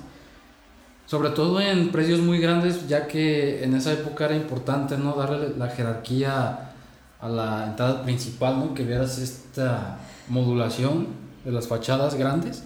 Sobre 1.06 1.30
todo 1.30 1.60
en 1.60 1.90
precios 1.90 2.20
muy 2.20 2.38
grandes, 2.38 2.86
ya 2.88 3.08
que 3.08 3.64
en 3.64 3.74
esa 3.74 3.92
época 3.92 4.26
era 4.26 4.36
importante 4.36 4.96
no 4.96 5.14
darle 5.14 5.56
la 5.56 5.68
jerarquía 5.68 6.72
a 7.20 7.28
la 7.28 7.66
entrada 7.66 8.02
principal, 8.02 8.72
que 8.74 8.84
vieras 8.84 9.18
esta 9.18 9.98
modulación 10.28 11.08
de 11.44 11.52
las 11.52 11.66
fachadas 11.66 12.14
grandes 12.14 12.62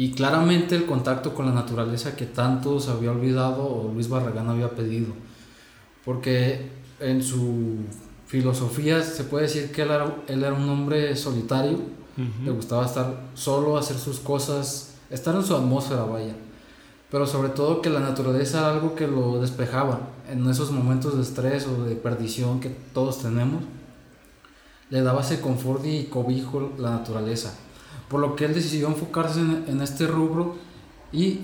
y 0.00 0.12
claramente 0.12 0.74
el 0.76 0.86
contacto 0.86 1.34
con 1.34 1.44
la 1.44 1.52
naturaleza 1.52 2.16
que 2.16 2.24
tanto 2.24 2.80
se 2.80 2.90
había 2.90 3.10
olvidado 3.10 3.66
o 3.66 3.92
Luis 3.92 4.08
Barragán 4.08 4.48
había 4.48 4.70
pedido. 4.70 5.08
Porque 6.06 6.70
en 7.00 7.22
su 7.22 7.80
filosofía 8.26 9.02
se 9.02 9.24
puede 9.24 9.42
decir 9.42 9.70
que 9.70 9.82
él 9.82 9.90
era, 9.90 10.16
él 10.26 10.42
era 10.42 10.54
un 10.54 10.66
hombre 10.70 11.14
solitario, 11.16 11.78
le 12.42 12.50
gustaba 12.50 12.86
estar 12.86 13.28
solo, 13.34 13.76
hacer 13.76 13.98
sus 13.98 14.20
cosas, 14.20 14.94
estar 15.10 15.34
en 15.34 15.44
su 15.44 15.54
atmósfera, 15.54 16.04
vaya 16.04 16.34
pero 17.10 17.26
sobre 17.26 17.50
todo 17.50 17.82
que 17.82 17.90
la 17.90 18.00
naturaleza 18.00 18.60
era 18.60 18.70
algo 18.70 18.94
que 18.94 19.06
lo 19.06 19.38
despejaba 19.38 20.00
en 20.30 20.48
esos 20.48 20.70
momentos 20.70 21.14
de 21.14 21.22
estrés 21.22 21.66
o 21.66 21.84
de 21.84 21.94
perdición 21.94 22.60
que 22.60 22.70
todos 22.94 23.20
tenemos. 23.20 23.64
Le 24.88 25.02
daba 25.02 25.20
ese 25.20 25.42
confort 25.42 25.84
y 25.84 26.04
cobijo 26.04 26.72
la 26.78 26.90
naturaleza. 26.90 27.52
Por 28.10 28.20
lo 28.20 28.34
que 28.34 28.44
él 28.44 28.54
decidió 28.54 28.88
enfocarse 28.88 29.40
en, 29.40 29.80
este 29.80 30.08
rubro 30.08 30.56
Y 31.12 31.42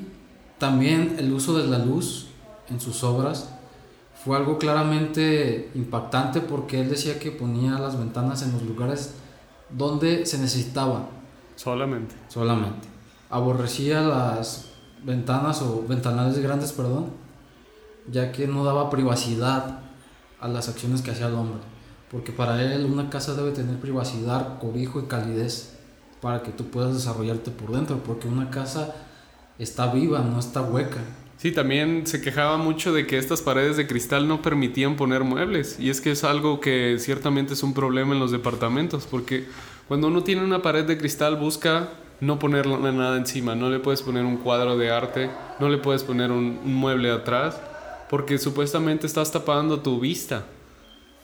también 0.58 1.14
el 1.18 1.32
uso 1.32 1.56
de 1.56 1.66
la 1.66 1.78
luz 1.78 2.26
en 2.68 2.80
sus 2.80 3.04
obras 3.04 3.50
fue 4.24 4.36
algo 4.36 4.58
claramente 4.58 5.70
impactante 5.76 6.40
porque 6.40 6.80
él 6.80 6.90
decía 6.90 7.20
que 7.20 7.30
ponía 7.30 7.78
las 7.78 7.96
ventanas 7.96 8.42
en 8.42 8.52
los 8.52 8.62
lugares 8.62 9.14
donde 9.70 10.26
se 10.26 10.38
necesitaba. 10.38 11.08
Solamente. 11.54 12.16
Solamente. 12.26 12.88
Aborrecía 13.30 14.00
las 14.00 14.70
ventanas 15.04 15.62
o 15.62 15.84
ventanales 15.86 16.38
grandes, 16.38 16.72
perdón, 16.72 17.10
ya 18.10 18.32
que 18.32 18.48
no 18.48 18.64
daba 18.64 18.90
privacidad 18.90 19.80
a 20.40 20.48
las 20.48 20.68
acciones 20.68 21.02
que 21.02 21.12
hacía 21.12 21.28
el 21.28 21.34
hombre. 21.34 21.60
Porque 22.10 22.32
para 22.32 22.60
él 22.62 22.84
una 22.86 23.10
casa 23.10 23.34
debe 23.34 23.52
tener 23.52 23.78
privacidad, 23.78 24.58
cobijo 24.58 24.98
y 24.98 25.04
calidez 25.04 25.75
para 26.20 26.42
que 26.42 26.50
tú 26.50 26.66
puedas 26.66 26.94
desarrollarte 26.94 27.50
por 27.50 27.72
dentro, 27.72 27.98
porque 27.98 28.28
una 28.28 28.50
casa 28.50 28.94
está 29.58 29.92
viva, 29.92 30.20
no 30.20 30.38
está 30.38 30.62
hueca. 30.62 31.00
Sí, 31.36 31.52
también 31.52 32.06
se 32.06 32.22
quejaba 32.22 32.56
mucho 32.56 32.94
de 32.94 33.06
que 33.06 33.18
estas 33.18 33.42
paredes 33.42 33.76
de 33.76 33.86
cristal 33.86 34.26
no 34.26 34.40
permitían 34.40 34.96
poner 34.96 35.22
muebles. 35.22 35.78
Y 35.78 35.90
es 35.90 36.00
que 36.00 36.12
es 36.12 36.24
algo 36.24 36.60
que 36.60 36.96
ciertamente 36.98 37.52
es 37.52 37.62
un 37.62 37.74
problema 37.74 38.14
en 38.14 38.20
los 38.20 38.30
departamentos, 38.30 39.06
porque 39.10 39.46
cuando 39.86 40.08
uno 40.08 40.22
tiene 40.22 40.42
una 40.42 40.62
pared 40.62 40.84
de 40.84 40.96
cristal 40.96 41.36
busca 41.36 41.90
no 42.20 42.38
ponerle 42.38 42.78
nada 42.92 43.18
encima, 43.18 43.54
no 43.54 43.68
le 43.68 43.78
puedes 43.78 44.00
poner 44.00 44.24
un 44.24 44.38
cuadro 44.38 44.78
de 44.78 44.90
arte, 44.90 45.30
no 45.60 45.68
le 45.68 45.76
puedes 45.76 46.02
poner 46.02 46.32
un, 46.32 46.58
mueble 46.64 47.10
atrás, 47.10 47.60
porque 48.08 48.38
supuestamente 48.38 49.06
estás 49.06 49.30
tapando 49.30 49.80
tu 49.80 50.00
vista. 50.00 50.44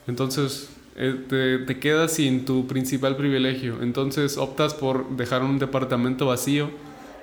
Entonces 0.07 0.69
te, 0.95 1.59
te 1.59 1.81
quedas 1.81 2.13
sin 2.15 2.45
tu 2.45 2.67
principal 2.67 3.17
privilegio. 3.17 3.83
Entonces 3.83 4.37
optas 4.37 4.75
por 4.75 5.17
dejar 5.17 5.43
un 5.43 5.59
departamento 5.59 6.27
vacío 6.27 6.71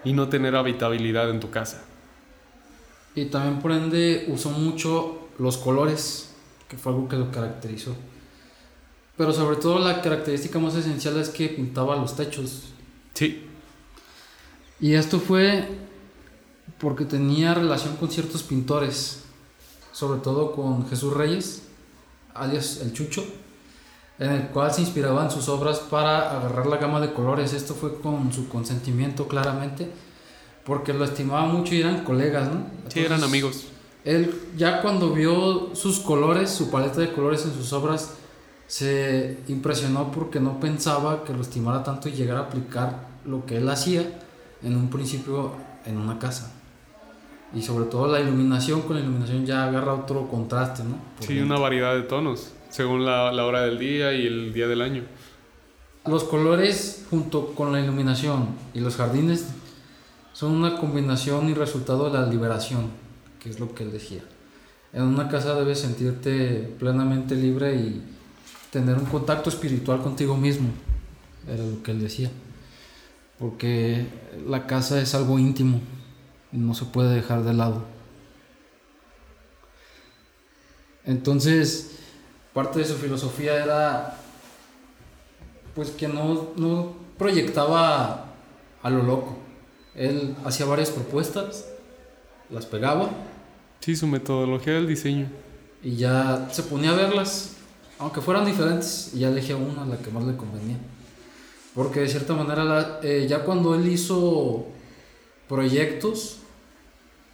y 0.03 0.13
no 0.13 0.29
tener 0.29 0.55
habitabilidad 0.55 1.29
en 1.29 1.39
tu 1.39 1.49
casa. 1.49 1.83
Y 3.15 3.25
también 3.25 3.59
por 3.59 3.71
ende 3.71 4.25
usó 4.29 4.51
mucho 4.51 5.29
los 5.37 5.57
colores, 5.57 6.29
que 6.67 6.77
fue 6.77 6.93
algo 6.93 7.07
que 7.07 7.17
lo 7.17 7.31
caracterizó. 7.31 7.95
Pero 9.17 9.33
sobre 9.33 9.57
todo 9.57 9.79
la 9.79 10.01
característica 10.01 10.59
más 10.59 10.75
esencial 10.75 11.19
es 11.19 11.29
que 11.29 11.49
pintaba 11.49 11.95
los 11.95 12.15
techos. 12.15 12.69
Sí. 13.13 13.45
Y 14.79 14.93
esto 14.93 15.19
fue 15.19 15.67
porque 16.79 17.03
tenía 17.03 17.53
relación 17.53 17.97
con 17.97 18.09
ciertos 18.09 18.43
pintores, 18.43 19.23
sobre 19.91 20.21
todo 20.21 20.53
con 20.53 20.87
Jesús 20.87 21.13
Reyes, 21.13 21.63
alias 22.33 22.79
el 22.81 22.93
Chucho, 22.93 23.25
en 24.19 24.31
el 24.31 24.47
cual 24.47 24.73
se 24.73 24.81
inspiraba 24.81 25.23
en 25.23 25.31
sus 25.31 25.47
obras 25.47 25.79
para 25.79 26.37
agarrar 26.37 26.67
la 26.67 26.77
gama 26.77 26.99
de 26.99 27.13
colores. 27.13 27.53
Esto 27.53 27.73
fue 27.73 27.99
con 28.01 28.31
su 28.33 28.49
consentimiento 28.49 29.27
claramente 29.27 29.89
porque 30.65 30.93
lo 30.93 31.05
estimaba 31.05 31.45
mucho 31.45 31.73
y 31.73 31.81
eran 31.81 32.03
colegas, 32.03 32.47
¿no? 32.51 32.65
sí, 32.89 32.99
eran 32.99 33.23
amigos. 33.23 33.67
Él 34.03 34.33
ya 34.55 34.81
cuando 34.81 35.11
vio 35.11 35.73
sus 35.73 35.99
colores, 35.99 36.49
su 36.49 36.69
paleta 36.69 37.01
de 37.01 37.11
colores 37.11 37.45
en 37.45 37.53
sus 37.53 37.73
obras, 37.73 38.15
se 38.67 39.39
impresionó 39.47 40.11
porque 40.11 40.39
no 40.39 40.59
pensaba 40.59 41.23
que 41.23 41.33
lo 41.33 41.41
estimara 41.41 41.83
tanto 41.83 42.07
y 42.07 42.11
llegara 42.11 42.41
a 42.41 42.43
aplicar 42.43 43.07
lo 43.25 43.45
que 43.45 43.57
él 43.57 43.67
hacía 43.67 44.19
en 44.61 44.75
un 44.75 44.89
principio 44.89 45.53
en 45.85 45.97
una 45.97 46.19
casa. 46.19 46.53
Y 47.53 47.63
sobre 47.63 47.85
todo 47.85 48.07
la 48.07 48.19
iluminación, 48.19 48.81
con 48.83 48.95
la 48.95 49.01
iluminación 49.01 49.45
ya 49.45 49.65
agarra 49.65 49.95
otro 49.95 50.27
contraste, 50.27 50.83
¿no? 50.83 50.97
sí, 51.19 51.39
una 51.39 51.57
variedad 51.57 51.95
de 51.95 52.03
tonos, 52.03 52.51
según 52.69 53.05
la, 53.05 53.31
la 53.31 53.45
hora 53.45 53.61
del 53.61 53.77
día 53.77 54.13
y 54.13 54.25
el 54.25 54.53
día 54.53 54.67
del 54.67 54.81
año. 54.81 55.03
Los 56.05 56.23
colores 56.23 57.05
junto 57.09 57.53
con 57.53 57.71
la 57.71 57.81
iluminación 57.81 58.49
y 58.73 58.79
los 58.79 58.95
jardines 58.95 59.47
son 60.33 60.53
una 60.53 60.77
combinación 60.77 61.49
y 61.49 61.53
resultado 61.53 62.09
de 62.09 62.19
la 62.19 62.25
liberación, 62.25 62.91
que 63.39 63.49
es 63.49 63.59
lo 63.59 63.75
que 63.75 63.83
él 63.83 63.91
decía. 63.91 64.21
En 64.93 65.03
una 65.03 65.27
casa 65.27 65.53
debes 65.53 65.79
sentirte 65.79 66.73
plenamente 66.79 67.35
libre 67.35 67.75
y 67.75 68.01
tener 68.71 68.95
un 68.97 69.05
contacto 69.05 69.49
espiritual 69.49 70.01
contigo 70.01 70.37
mismo, 70.37 70.69
era 71.47 71.63
lo 71.63 71.83
que 71.83 71.91
él 71.91 71.99
decía. 71.99 72.31
Porque 73.37 74.07
la 74.47 74.65
casa 74.65 75.01
es 75.01 75.13
algo 75.15 75.39
íntimo 75.39 75.81
y 76.51 76.57
no 76.57 76.73
se 76.73 76.85
puede 76.85 77.13
dejar 77.13 77.43
de 77.43 77.53
lado. 77.53 77.85
Entonces, 81.05 81.98
parte 82.53 82.79
de 82.79 82.85
su 82.85 82.95
filosofía 82.95 83.63
era 83.63 84.17
pues 85.75 85.91
que 85.91 86.07
no, 86.07 86.49
no 86.55 86.93
proyectaba 87.17 88.25
a 88.81 88.89
lo 88.89 89.03
loco, 89.03 89.37
él 89.95 90.35
hacía 90.45 90.65
varias 90.65 90.89
propuestas, 90.89 91.67
las 92.49 92.65
pegaba. 92.65 93.09
Sí, 93.79 93.95
su 93.95 94.07
metodología 94.07 94.73
del 94.73 94.87
diseño. 94.87 95.27
Y 95.83 95.95
ya 95.95 96.47
se 96.51 96.63
ponía 96.63 96.91
a 96.91 96.95
verlas, 96.95 97.55
aunque 97.97 98.21
fueran 98.21 98.45
diferentes, 98.45 99.11
y 99.13 99.19
ya 99.19 99.29
elegía 99.29 99.55
una, 99.55 99.85
la 99.85 99.97
que 99.97 100.09
más 100.11 100.23
le 100.23 100.35
convenía. 100.35 100.77
Porque 101.75 102.01
de 102.01 102.09
cierta 102.09 102.33
manera, 102.33 102.99
eh, 103.03 103.25
ya 103.29 103.43
cuando 103.43 103.75
él 103.75 103.87
hizo 103.87 104.67
proyectos, 105.47 106.39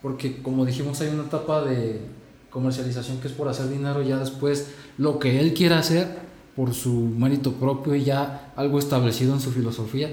porque 0.01 0.41
como 0.41 0.65
dijimos 0.65 1.01
hay 1.01 1.09
una 1.09 1.23
etapa 1.23 1.63
de 1.63 2.01
comercialización 2.55 3.19
que 3.19 3.27
es 3.27 3.33
por 3.33 3.49
hacer 3.49 3.67
dinero, 3.67 4.01
ya 4.01 4.17
después 4.17 4.73
lo 4.97 5.19
que 5.19 5.41
él 5.41 5.53
quiera 5.53 5.77
hacer 5.77 6.07
por 6.55 6.73
su 6.73 6.93
mérito 6.93 7.51
propio 7.51 7.95
y 7.95 8.05
ya 8.05 8.53
algo 8.55 8.79
establecido 8.79 9.33
en 9.33 9.41
su 9.41 9.51
filosofía, 9.51 10.09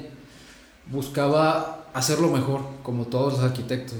buscaba 0.91 1.87
hacerlo 1.95 2.33
mejor, 2.33 2.63
como 2.83 3.05
todos 3.05 3.35
los 3.35 3.43
arquitectos, 3.45 3.97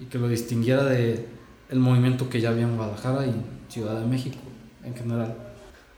y 0.00 0.06
que 0.06 0.18
lo 0.18 0.26
distinguiera 0.26 0.82
de 0.82 1.28
el 1.70 1.78
movimiento 1.78 2.28
que 2.28 2.40
ya 2.40 2.48
había 2.48 2.64
en 2.64 2.76
Guadalajara 2.76 3.26
y 3.26 3.72
Ciudad 3.72 4.00
de 4.00 4.06
México 4.08 4.38
en 4.82 4.96
general. 4.96 5.36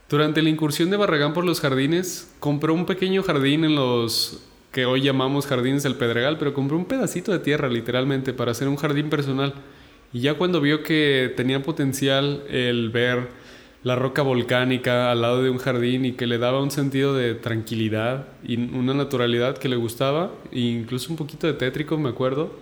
Durante 0.06 0.42
la 0.42 0.50
incursión 0.50 0.90
de 0.90 0.98
Barragán 0.98 1.32
por 1.32 1.46
los 1.46 1.60
jardines, 1.60 2.30
compró 2.40 2.74
un 2.74 2.84
pequeño 2.84 3.22
jardín 3.22 3.64
en 3.64 3.74
los 3.74 4.42
que 4.70 4.84
hoy 4.84 5.00
llamamos 5.00 5.46
jardines 5.46 5.82
del 5.82 5.94
Pedregal, 5.94 6.36
pero 6.36 6.52
compró 6.52 6.76
un 6.76 6.84
pedacito 6.84 7.32
de 7.32 7.38
tierra 7.38 7.70
literalmente 7.70 8.34
para 8.34 8.50
hacer 8.50 8.68
un 8.68 8.76
jardín 8.76 9.08
personal. 9.08 9.54
Y 10.12 10.20
ya 10.20 10.34
cuando 10.34 10.60
vio 10.60 10.82
que 10.82 11.32
tenía 11.36 11.62
potencial 11.62 12.42
el 12.48 12.90
ver 12.90 13.28
la 13.82 13.96
roca 13.96 14.22
volcánica 14.22 15.10
al 15.10 15.22
lado 15.22 15.42
de 15.42 15.50
un 15.50 15.58
jardín 15.58 16.04
y 16.04 16.12
que 16.12 16.26
le 16.26 16.38
daba 16.38 16.60
un 16.60 16.70
sentido 16.70 17.14
de 17.14 17.34
tranquilidad 17.34 18.26
y 18.46 18.56
una 18.56 18.92
naturalidad 18.92 19.56
que 19.56 19.68
le 19.68 19.76
gustaba, 19.76 20.32
e 20.52 20.60
incluso 20.60 21.10
un 21.10 21.16
poquito 21.16 21.46
de 21.46 21.54
tétrico, 21.54 21.96
me 21.96 22.10
acuerdo. 22.10 22.52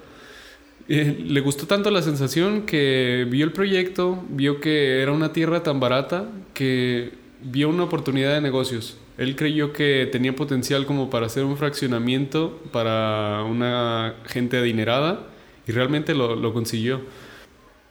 Eh, 0.88 1.22
le 1.26 1.40
gustó 1.40 1.66
tanto 1.66 1.90
la 1.90 2.02
sensación 2.02 2.62
que 2.62 3.26
vio 3.28 3.44
el 3.44 3.52
proyecto, 3.52 4.22
vio 4.30 4.60
que 4.60 5.02
era 5.02 5.12
una 5.12 5.32
tierra 5.32 5.62
tan 5.62 5.80
barata 5.80 6.28
que 6.54 7.12
vio 7.42 7.68
una 7.68 7.84
oportunidad 7.84 8.34
de 8.34 8.40
negocios. 8.40 8.96
Él 9.18 9.34
creyó 9.34 9.72
que 9.72 10.08
tenía 10.12 10.34
potencial 10.36 10.86
como 10.86 11.10
para 11.10 11.26
hacer 11.26 11.44
un 11.44 11.56
fraccionamiento 11.56 12.62
para 12.70 13.42
una 13.42 14.14
gente 14.26 14.56
adinerada 14.56 15.26
y 15.66 15.72
realmente 15.72 16.14
lo, 16.14 16.36
lo 16.36 16.52
consiguió. 16.52 17.00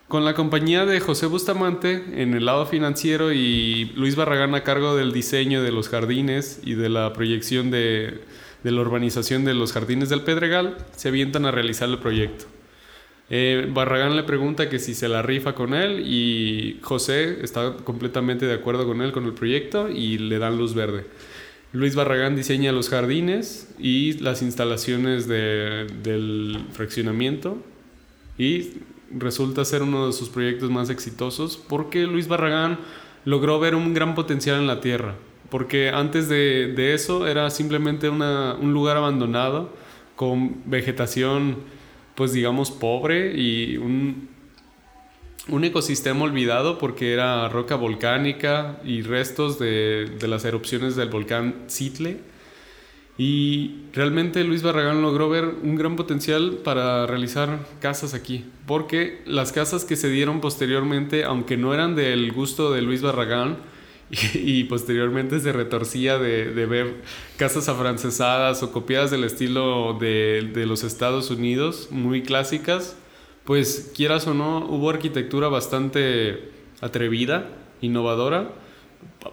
Con 0.08 0.24
la 0.24 0.36
compañía 0.36 0.86
de 0.86 1.02
José 1.02 1.26
Bustamante 1.26 2.02
en 2.16 2.34
el 2.34 2.46
lado 2.46 2.66
financiero 2.66 3.34
y 3.34 3.92
Luis 3.96 4.16
Barragán 4.16 4.56
a 4.56 4.64
cargo 4.64 4.96
del 4.96 5.12
diseño 5.12 5.62
de 5.62 5.74
los 5.74 5.90
jardines 5.90 6.62
y 6.64 6.76
de 6.76 6.88
la 6.88 7.12
proyección 7.12 7.72
de, 7.72 8.22
la 8.64 8.82
urbanización 8.82 9.44
de 9.44 9.54
los 9.54 9.74
jardines 9.74 10.08
del 10.08 10.22
Pedregal, 10.22 10.78
se 10.96 11.10
avientan 11.10 11.46
a 11.46 11.52
realizar 11.52 11.90
el 11.90 11.98
proyecto. 11.98 12.46
Eh, 13.30 13.70
Barragán 13.70 14.16
le 14.16 14.24
pregunta 14.24 14.70
que 14.70 14.80
si 14.80 14.94
se 14.94 15.10
la 15.10 15.24
rifa 15.24 15.56
con 15.56 15.74
él 15.74 16.02
y 16.08 16.80
José 16.84 17.40
está 17.44 17.76
completamente 17.84 18.46
de 18.46 18.54
acuerdo 18.54 18.88
con 18.88 19.02
él, 19.02 19.12
con 19.12 19.26
el 19.26 19.34
proyecto 19.34 19.90
y 19.90 20.20
le 20.20 20.40
dan 20.40 20.58
luz 20.58 20.74
verde. 20.74 21.04
Luis 21.74 21.96
Barragán 21.96 22.38
diseña 22.38 22.72
los 22.72 22.88
jardines 22.88 23.76
y 23.78 24.14
las 24.20 24.42
instalaciones 24.42 25.28
del 25.28 26.62
fraccionamiento 26.72 27.62
y 28.38 28.70
resulta 29.12 29.66
ser 29.66 29.84
uno 29.84 30.08
de 30.08 30.14
sus 30.14 30.30
proyectos 30.30 30.70
más 30.70 30.90
exitosos 30.90 31.58
porque 31.58 32.06
Luis 32.06 32.28
Barragán 32.28 32.80
logró 33.26 33.60
ver 33.60 33.76
un 33.76 33.94
gran 33.94 34.16
potencial 34.16 34.58
en 34.58 34.68
la 34.68 34.82
tierra. 34.82 35.16
Porque 35.50 35.90
antes 35.90 36.28
de, 36.28 36.94
eso 36.94 37.28
era 37.28 37.50
simplemente 37.50 38.10
un 38.10 38.74
lugar 38.74 38.98
abandonado 38.98 39.70
con 40.16 40.58
vegetación, 40.66 41.58
pues 42.16 42.34
digamos, 42.34 42.72
pobre 42.72 43.40
y 43.40 43.78
un, 43.78 44.28
un 45.48 45.64
ecosistema 45.64 46.24
olvidado 46.24 46.78
porque 46.78 47.14
era 47.14 47.48
roca 47.48 47.76
volcánica 47.76 48.82
y 48.84 49.04
restos 49.04 49.58
de, 49.58 50.18
de 50.20 50.28
las 50.28 50.44
erupciones 50.44 50.96
del 50.98 51.10
volcán 51.10 51.64
Citle 51.70 52.20
y 53.18 53.86
realmente 53.94 54.44
Luis 54.44 54.62
Barragán 54.62 55.02
logró 55.02 55.28
ver 55.28 55.46
un 55.64 55.76
gran 55.76 55.96
potencial 55.96 56.60
para 56.64 57.08
realizar 57.08 57.66
casas 57.80 58.14
aquí, 58.14 58.46
porque 58.68 59.22
las 59.26 59.52
casas 59.52 59.86
que 59.86 59.96
se 59.96 60.10
dieron 60.10 60.40
posteriormente, 60.40 61.24
aunque 61.24 61.58
no 61.58 61.74
eran 61.74 61.96
del 61.96 62.32
gusto 62.32 62.72
de 62.72 62.84
Luis 62.84 63.02
Barragán 63.02 63.58
y, 64.34 64.66
posteriormente 64.66 65.40
se 65.40 65.52
retorcía 65.52 66.18
de, 66.18 66.66
ver 66.66 67.02
casas 67.38 67.68
afrancesadas 67.68 68.64
o 68.64 68.72
copiadas 68.72 69.12
del 69.12 69.24
estilo 69.24 69.98
de, 70.00 70.50
de 70.54 70.66
los 70.66 70.84
Estados 70.84 71.30
Unidos, 71.32 71.90
muy 71.92 72.22
clásicas, 72.22 72.98
pues 73.44 73.92
quieras 73.96 74.28
o 74.28 74.34
no, 74.34 74.60
hubo 74.60 74.90
arquitectura 74.90 75.50
bastante 75.50 76.52
atrevida, 76.80 77.50
innovadora, 77.82 78.52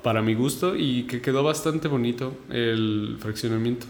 para 0.03 0.23
mi 0.23 0.35
gusto, 0.35 0.77
y 0.77 1.05
que 1.05 1.21
quedó 1.21 1.43
bastante 1.43 1.89
bonito 1.89 2.37
el 2.51 3.17
fraccionamiento. 3.21 3.87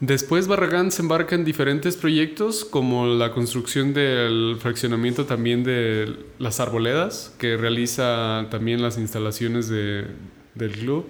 Después 0.00 0.48
Barragán 0.48 0.90
se 0.90 1.02
embarca 1.02 1.34
en 1.34 1.44
diferentes 1.44 1.94
proyectos 1.96 2.64
como 2.64 3.06
la 3.06 3.32
construcción 3.32 3.92
del 3.92 4.56
fraccionamiento 4.58 5.26
también 5.26 5.62
de 5.62 6.16
las 6.38 6.58
arboledas, 6.58 7.34
que 7.38 7.58
realiza 7.58 8.46
también 8.50 8.80
las 8.80 8.96
instalaciones 8.96 9.68
de, 9.68 10.06
del 10.54 10.72
club 10.72 11.06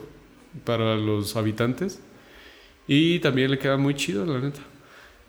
para 0.64 0.96
los 0.96 1.36
habitantes. 1.36 2.00
Y 2.88 3.20
también 3.20 3.52
le 3.52 3.58
queda 3.60 3.76
muy 3.76 3.94
chido, 3.94 4.26
la 4.26 4.40
neta. 4.40 4.60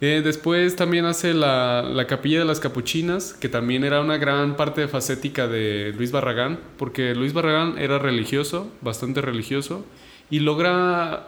Eh, 0.04 0.22
después 0.24 0.76
también 0.76 1.06
hace 1.06 1.36
la, 1.36 1.84
la, 1.84 2.08
Capilla 2.08 2.40
de 2.40 2.46
las 2.46 2.60
Capuchinas, 2.60 3.34
que 3.34 3.50
también 3.50 3.84
era 3.84 4.02
una 4.02 4.18
gran 4.18 4.58
parte 4.58 4.88
facética 4.88 5.48
de 5.48 5.94
Luis 5.96 6.12
Barragán, 6.12 6.60
porque 6.78 7.14
Luis 7.14 7.34
Barragán 7.34 7.78
era 7.78 8.00
religioso, 8.00 8.72
bastante 8.82 9.22
religioso, 9.22 9.86
y 10.32 10.40
logra 10.40 11.28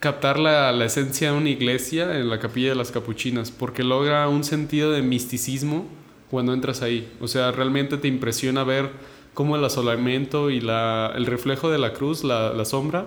captar 0.00 0.40
la, 0.40 0.72
la, 0.72 0.86
esencia 0.86 1.30
de 1.30 1.38
una 1.38 1.50
iglesia 1.50 2.18
en 2.18 2.28
la 2.28 2.40
capilla 2.40 2.70
de 2.70 2.74
las 2.74 2.90
capuchinas, 2.90 3.52
porque 3.52 3.84
logra 3.84 4.26
un 4.28 4.42
sentido 4.42 4.90
de 4.90 5.02
misticismo 5.02 5.86
cuando 6.32 6.52
entras 6.52 6.82
ahí. 6.82 7.08
O 7.20 7.28
sea, 7.28 7.52
realmente 7.52 7.96
te 7.96 8.08
impresiona 8.08 8.64
ver 8.64 8.90
cómo 9.34 9.54
el 9.54 9.64
asolamiento 9.64 10.50
y 10.50 10.60
la, 10.60 11.12
el 11.14 11.26
reflejo 11.26 11.70
de 11.70 11.78
la 11.78 11.92
cruz, 11.92 12.24
la, 12.24 12.52
la 12.54 12.64
sombra, 12.64 13.06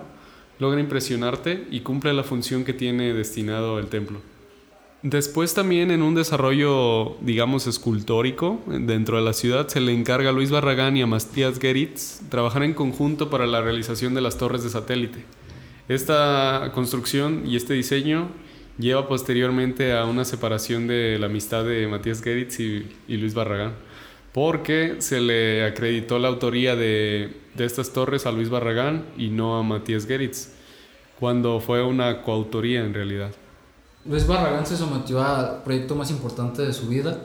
logra 0.59 0.79
impresionarte 0.79 1.67
y 1.71 1.81
cumple 1.81 2.13
la 2.13 2.23
función 2.23 2.63
que 2.63 2.71
tiene 2.71 3.13
destinado 3.13 3.79
el 3.79 3.87
templo. 3.87 4.21
Después 5.09 5.53
también 5.53 5.89
en 5.91 6.01
un 6.01 6.15
desarrollo, 6.15 7.15
digamos, 7.21 7.65
escultórico 7.65 8.59
dentro 8.67 9.15
de 9.15 9.23
la 9.23 9.31
ciudad, 9.31 9.69
se 9.69 9.79
le 9.79 9.93
encarga 9.93 10.31
a 10.31 10.33
Luis 10.33 10.51
Barragán 10.51 10.97
y 10.97 11.01
a 11.01 11.07
Matías 11.07 11.59
Geritz 11.59 12.19
trabajar 12.27 12.63
en 12.63 12.73
conjunto 12.73 13.29
para 13.29 13.47
la 13.47 13.61
realización 13.61 14.13
de 14.15 14.19
las 14.19 14.37
torres 14.37 14.65
de 14.65 14.69
satélite. 14.69 15.23
Esta 15.87 16.71
construcción 16.75 17.43
y 17.45 17.55
este 17.55 17.73
diseño 17.73 18.27
lleva 18.77 19.07
posteriormente 19.07 19.93
a 19.93 20.03
una 20.03 20.25
separación 20.25 20.87
de 20.87 21.17
la 21.17 21.27
amistad 21.27 21.63
de 21.63 21.87
Matías 21.87 22.21
Geritz 22.21 22.59
y, 22.59 22.85
Luis 23.07 23.33
Barragán, 23.33 23.75
porque 24.33 24.95
se 24.97 25.21
le 25.21 25.63
acreditó 25.63 26.19
la 26.19 26.27
autoría 26.27 26.75
de, 26.75 27.33
de, 27.55 27.63
estas 27.63 27.93
torres 27.93 28.25
a 28.25 28.33
Luis 28.33 28.49
Barragán 28.49 29.05
y 29.17 29.29
no 29.29 29.57
a 29.57 29.63
Matías 29.63 30.05
Geritz, 30.05 30.49
cuando 31.17 31.61
fue 31.61 31.81
una 31.81 32.23
coautoría 32.23 32.83
en 32.83 32.93
realidad. 32.93 33.31
Luis 34.07 34.25
Barragán 34.25 34.65
se 34.65 34.77
sometió 34.77 35.23
al 35.23 35.63
proyecto 35.63 35.95
más 35.95 36.09
importante 36.11 36.61
de 36.61 36.73
su 36.73 36.87
vida, 36.87 37.19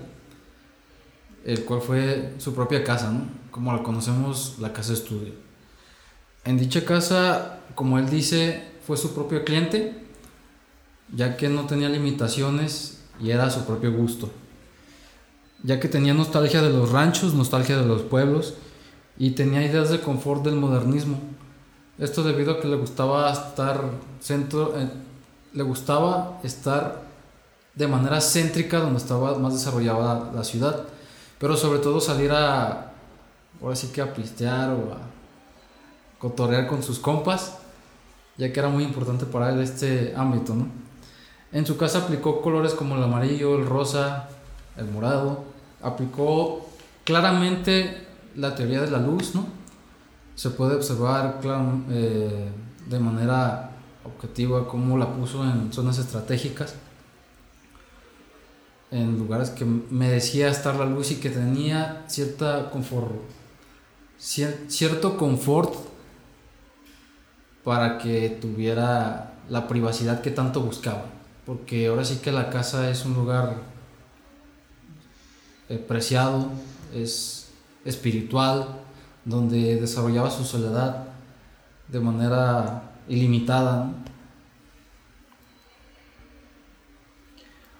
el 1.45 1.65
cual 1.65 1.81
fue 1.81 2.35
su 2.39 2.55
propia 2.55 2.83
casa, 2.83 3.11
¿no? 3.11 3.27
como 3.51 3.73
la 3.73 3.83
conocemos, 3.83 4.57
la 4.59 4.73
casa 4.73 4.93
estudio. 4.93 5.33
En 6.45 6.59
dicha 6.59 6.85
casa 6.85 7.61
como 7.75 7.99
él 7.99 8.11
dice, 8.11 8.63
fue 8.87 8.97
su 8.97 9.15
propio 9.15 9.45
cliente, 9.45 9.95
ya 11.15 11.37
que 11.37 11.49
no 11.49 11.67
tenía 11.67 11.89
limitaciones 11.89 13.01
y 13.21 13.31
era 13.31 13.51
su 13.51 13.65
propio 13.65 13.93
gusto. 13.93 14.31
Ya 15.63 15.79
que 15.79 15.89
tenía 15.89 16.15
nostalgia 16.15 16.63
de 16.63 16.71
los 16.71 16.91
ranchos, 16.91 17.35
nostalgia 17.35 17.77
de 17.77 17.87
los 17.87 18.03
pueblos 18.03 18.55
y 19.17 19.31
tenía 19.31 19.65
ideas 19.65 19.91
de 19.91 20.01
confort 20.01 20.45
del 20.45 20.57
modernismo. 20.57 21.21
Esto 21.99 22.25
debido 22.25 22.53
a 22.53 22.61
que 22.61 22.69
le 22.69 22.77
gustaba 22.77 23.31
estar 23.31 23.85
centro, 24.21 24.75
eh, 24.77 24.89
le 25.53 25.63
gustaba 25.63 26.39
estar 26.43 27.03
de 27.75 27.89
manera 27.89 28.21
céntrica 28.21 28.79
donde 28.81 28.99
estaba 28.99 29.39
más 29.39 29.55
desarrollada 29.55 30.31
la 30.35 30.45
ciudad, 30.45 30.85
pero 31.39 31.57
sobre 31.57 31.79
todo 31.79 32.01
salir 32.01 32.31
a, 32.33 32.93
ahora 33.61 33.77
sí 33.77 33.89
que 33.89 34.01
a 34.01 34.13
pistear 34.13 34.71
o 34.71 34.93
a 34.93 34.99
cotorrear 36.19 36.67
con 36.67 36.83
sus 36.83 36.99
compas 36.99 37.59
ya 38.37 38.53
que 38.53 38.61
era 38.61 38.69
muy 38.69 38.85
importante 38.85 39.27
para 39.27 39.51
él 39.51 39.61
este 39.61 40.15
ámbito. 40.17 40.55
En 41.53 41.67
su 41.67 41.77
casa 41.77 41.99
aplicó 41.99 42.41
colores 42.41 42.75
como 42.75 42.97
el 42.97 43.03
amarillo, 43.03 43.57
el 43.59 43.67
rosa, 43.67 44.29
el 44.77 44.87
morado, 44.87 45.45
aplicó 45.83 46.67
claramente 47.05 48.07
la 48.37 48.55
teoría 48.55 48.81
de 48.81 48.91
la 48.91 48.99
luz, 48.99 49.35
¿no? 49.35 49.47
Se 50.35 50.51
puede 50.51 50.77
observar 50.77 51.41
eh, 51.91 52.49
de 52.89 52.99
manera 52.99 53.72
objetiva 54.05 54.69
cómo 54.69 54.99
la 54.99 55.15
puso 55.15 55.45
en 55.45 55.73
zonas 55.73 55.99
estratégicas, 55.99 56.75
en 58.91 59.19
lugares 59.19 59.51
que 59.51 59.65
merecía 59.65 60.49
estar 60.49 60.77
la 60.77 60.85
luz 60.85 61.11
y 61.11 61.17
que 61.17 61.31
tenía 61.31 62.05
cierta 62.09 62.71
confort, 62.71 63.13
cierto 64.19 65.17
confort 65.17 65.75
para 67.65 67.99
que 67.99 68.39
tuviera 68.41 69.35
la 69.49 69.67
privacidad 69.67 70.21
que 70.21 70.31
tanto 70.31 70.61
buscaba. 70.61 71.07
Porque 71.47 71.87
ahora 71.87 72.05
sí 72.05 72.19
que 72.23 72.33
la 72.33 72.51
casa 72.51 72.91
es 72.91 73.05
un 73.05 73.15
lugar 73.15 73.57
eh, 75.69 75.79
preciado, 75.79 76.51
es 76.95 77.49
espiritual, 77.85 78.81
donde 79.25 79.81
desarrollaba 79.81 80.31
su 80.31 80.45
soledad 80.45 81.07
de 81.89 82.01
manera 82.01 82.92
ilimitada. 83.09 83.93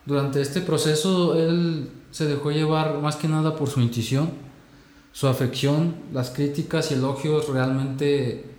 Durante 0.05 0.41
este 0.41 0.61
proceso 0.61 1.37
él 1.37 1.91
se 2.11 2.27
dejó 2.27 2.51
llevar 2.51 2.99
más 2.99 3.17
que 3.17 3.29
nada 3.29 3.57
por 3.57 3.69
su 3.69 3.81
intuición, 3.81 4.31
su 5.13 5.29
afección, 5.29 5.95
las 6.13 6.31
críticas 6.31 6.91
y 6.91 6.95
elogios 6.95 7.49
realmente 7.49 8.51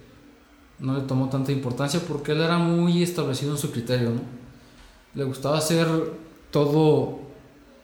no 0.80 0.96
le 0.96 1.02
tomó 1.02 1.30
tanta 1.30 1.52
importancia 1.52 2.00
porque 2.08 2.32
él 2.32 2.42
era 2.42 2.58
muy 2.58 3.04
establecido 3.04 3.52
en 3.52 3.58
su 3.58 3.72
criterio. 3.72 4.12
Le 5.14 5.24
gustaba 5.24 5.58
hacer 5.58 5.88
todo 6.52 7.20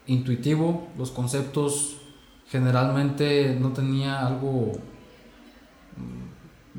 intuitivo, 0.07 0.87
los 0.97 1.11
conceptos 1.11 1.97
generalmente 2.49 3.55
no 3.59 3.73
tenía 3.73 4.25
algo 4.25 4.71
mm, 5.97 6.28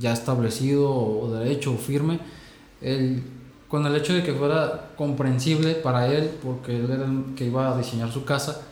ya 0.01 0.13
establecido 0.13 0.91
o 0.93 1.31
derecho 1.31 1.75
o 1.75 1.77
firme. 1.77 2.19
Él, 2.81 3.23
con 3.69 3.87
el 3.87 3.95
hecho 3.95 4.15
de 4.15 4.25
que 4.25 4.33
fuera 4.33 4.91
comprensible 4.97 5.75
para 5.75 6.13
él, 6.13 6.31
porque 6.43 6.77
él 6.77 6.91
era 6.91 7.05
el 7.05 7.35
que 7.37 7.45
iba 7.45 7.73
a 7.73 7.79
diseñar 7.79 8.11
su 8.11 8.25
casa, 8.25 8.63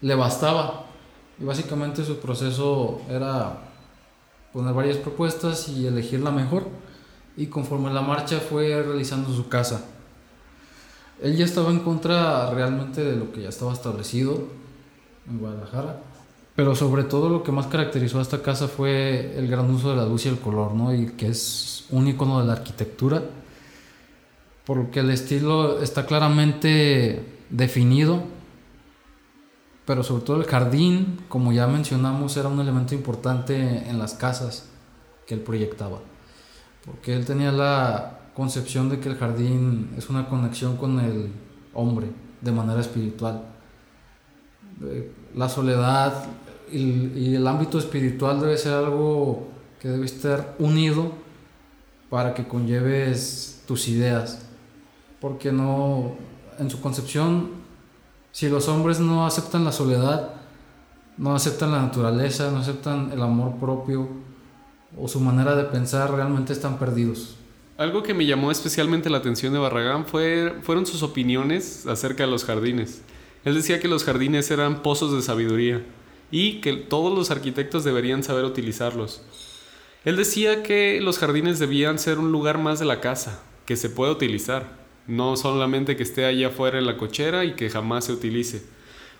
le 0.00 0.14
bastaba. 0.14 0.86
Y 1.40 1.44
básicamente 1.44 2.04
su 2.04 2.18
proceso 2.18 3.00
era 3.08 3.58
poner 4.52 4.74
varias 4.74 4.98
propuestas 4.98 5.68
y 5.68 5.86
elegir 5.86 6.20
la 6.20 6.30
mejor 6.30 6.66
y 7.36 7.46
conforme 7.46 7.92
la 7.92 8.02
marcha 8.02 8.38
fue 8.40 8.82
realizando 8.82 9.32
su 9.32 9.48
casa. 9.48 9.84
Él 11.22 11.36
ya 11.36 11.44
estaba 11.44 11.70
en 11.70 11.80
contra 11.80 12.50
realmente 12.50 13.02
de 13.02 13.16
lo 13.16 13.32
que 13.32 13.42
ya 13.42 13.48
estaba 13.48 13.72
establecido 13.72 14.48
en 15.28 15.38
Guadalajara, 15.38 16.02
pero 16.54 16.74
sobre 16.74 17.04
todo 17.04 17.28
lo 17.28 17.42
que 17.42 17.52
más 17.52 17.66
caracterizó 17.66 18.18
a 18.18 18.22
esta 18.22 18.42
casa 18.42 18.68
fue 18.68 19.34
el 19.36 19.48
gran 19.48 19.70
uso 19.70 19.90
de 19.90 19.96
la 19.96 20.06
luz 20.06 20.26
y 20.26 20.28
el 20.28 20.38
color, 20.38 20.74
¿no? 20.74 20.94
Y 20.94 21.06
que 21.12 21.28
es 21.28 21.86
un 21.90 22.08
icono 22.08 22.40
de 22.40 22.46
la 22.46 22.54
arquitectura, 22.54 23.22
porque 24.64 25.00
el 25.00 25.10
estilo 25.10 25.80
está 25.82 26.06
claramente 26.06 27.24
definido, 27.50 28.22
pero 29.84 30.02
sobre 30.02 30.24
todo 30.24 30.36
el 30.36 30.44
jardín, 30.44 31.20
como 31.28 31.52
ya 31.52 31.66
mencionamos, 31.66 32.36
era 32.36 32.48
un 32.48 32.60
elemento 32.60 32.94
importante 32.94 33.88
en 33.88 33.98
las 33.98 34.14
casas 34.14 34.68
que 35.26 35.34
él 35.34 35.40
proyectaba 35.40 35.98
porque 36.84 37.14
él 37.14 37.24
tenía 37.24 37.52
la 37.52 38.18
concepción 38.34 38.88
de 38.88 38.98
que 38.98 39.08
el 39.08 39.16
jardín 39.16 39.90
es 39.96 40.10
una 40.10 40.28
conexión 40.28 40.76
con 40.76 40.98
el 41.00 41.32
hombre 41.74 42.08
de 42.40 42.52
manera 42.52 42.80
espiritual. 42.80 43.42
La 45.34 45.48
soledad 45.48 46.26
y, 46.70 47.34
el 47.34 47.46
ámbito 47.46 47.78
espiritual 47.78 48.40
debe 48.40 48.56
ser 48.56 48.74
algo 48.74 49.48
que 49.80 49.88
debe 49.88 50.06
estar 50.06 50.54
unido 50.58 51.12
para 52.10 52.34
que 52.34 52.46
conlleves 52.46 53.62
tus 53.66 53.88
ideas. 53.88 54.46
Porque 55.20 55.52
no, 55.52 56.16
en 56.58 56.70
su 56.70 56.80
concepción, 56.80 57.50
si 58.32 58.48
los 58.48 58.68
hombres 58.68 59.00
no 59.00 59.26
aceptan 59.26 59.64
la 59.64 59.72
soledad, 59.72 60.34
no 61.16 61.34
aceptan 61.34 61.70
la 61.72 61.82
naturaleza, 61.82 62.50
no 62.50 62.58
aceptan 62.58 63.10
el 63.12 63.22
amor 63.22 63.56
propio, 63.56 64.08
o 64.98 65.08
su 65.08 65.20
manera 65.20 65.54
de 65.54 65.64
pensar 65.64 66.12
realmente 66.12 66.52
están 66.52 66.78
perdidos. 66.78 67.36
Algo 67.78 68.02
que 68.02 68.14
me 68.14 68.26
llamó 68.26 68.50
especialmente 68.50 69.10
la 69.10 69.18
atención 69.18 69.52
de 69.52 69.58
Barragán 69.58 70.06
fue, 70.06 70.54
fueron 70.62 70.86
sus 70.86 71.02
opiniones 71.02 71.86
acerca 71.86 72.24
de 72.24 72.30
los 72.30 72.44
jardines. 72.44 73.02
Él 73.44 73.54
decía 73.54 73.80
que 73.80 73.88
los 73.88 74.04
jardines 74.04 74.50
eran 74.50 74.82
pozos 74.82 75.12
de 75.12 75.22
sabiduría 75.22 75.82
y 76.30 76.60
que 76.60 76.74
todos 76.74 77.16
los 77.16 77.30
arquitectos 77.30 77.84
deberían 77.84 78.22
saber 78.22 78.44
utilizarlos. 78.44 79.22
Él 80.04 80.16
decía 80.16 80.62
que 80.62 81.00
los 81.00 81.18
jardines 81.18 81.58
debían 81.58 81.98
ser 81.98 82.18
un 82.18 82.32
lugar 82.32 82.58
más 82.58 82.78
de 82.78 82.86
la 82.86 83.00
casa, 83.00 83.42
que 83.66 83.76
se 83.76 83.90
pueda 83.90 84.12
utilizar, 84.12 84.78
no 85.06 85.36
solamente 85.36 85.96
que 85.96 86.02
esté 86.02 86.24
allá 86.24 86.48
afuera 86.48 86.78
en 86.78 86.86
la 86.86 86.96
cochera 86.96 87.44
y 87.44 87.54
que 87.54 87.70
jamás 87.70 88.06
se 88.06 88.12
utilice. 88.12 88.62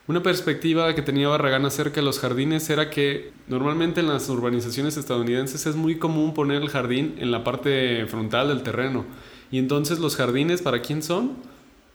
Una 0.09 0.23
perspectiva 0.23 0.93
que 0.97 1.03
tenía 1.03 1.29
Barragán 1.29 1.65
acerca 1.65 1.97
de 1.97 2.03
los 2.03 2.19
jardines 2.19 2.69
era 2.71 2.91
que 2.91 3.31
normalmente 3.47 4.01
en 4.01 4.09
las 4.09 4.29
urbanizaciones 4.29 4.97
estadounidenses 4.97 5.67
es 5.67 5.77
muy 5.77 5.97
común 5.99 6.35
poner 6.35 6.61
el 6.61 6.69
jardín 6.69 7.15
en 7.19 7.31
la 7.31 7.45
parte 7.45 8.05
frontal 8.07 8.49
del 8.49 8.65
terreno. 8.65 9.05
Y 9.53 9.59
entonces 9.59 10.01
los 10.01 10.17
jardines, 10.17 10.61
¿para 10.63 10.83
quién 10.83 11.05
son? 11.05 11.37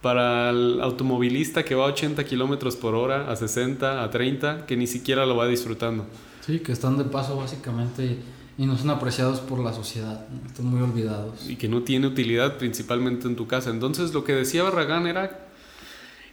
Para 0.08 0.52
el 0.52 0.80
automovilista 0.82 1.66
que 1.66 1.76
va 1.76 1.84
a 1.84 1.88
80 1.88 2.24
kilómetros 2.24 2.78
por 2.78 2.96
hora, 2.96 3.30
a 3.30 3.36
60, 3.36 4.02
a 4.02 4.10
30, 4.10 4.66
que 4.66 4.78
ni 4.78 4.88
siquiera 4.88 5.26
lo 5.26 5.36
va 5.36 5.50
disfrutando. 5.50 6.06
Sí, 6.46 6.60
que 6.60 6.72
están 6.72 6.98
de 6.98 7.04
paso 7.04 7.36
básicamente 7.36 8.18
y 8.58 8.66
no 8.66 8.78
son 8.78 8.90
apreciados 8.90 9.42
por 9.42 9.60
la 9.60 9.74
sociedad, 9.74 10.26
están 10.46 10.68
muy 10.68 10.82
olvidados. 10.82 11.50
Y 11.50 11.58
que 11.58 11.68
no 11.68 11.84
tiene 11.84 12.08
utilidad 12.08 12.56
principalmente 12.56 13.28
en 13.28 13.36
tu 13.36 13.48
casa. 13.48 13.70
Entonces 13.70 14.14
lo 14.14 14.24
que 14.24 14.32
decía 14.32 14.64
Barragán 14.64 15.08
era 15.08 15.50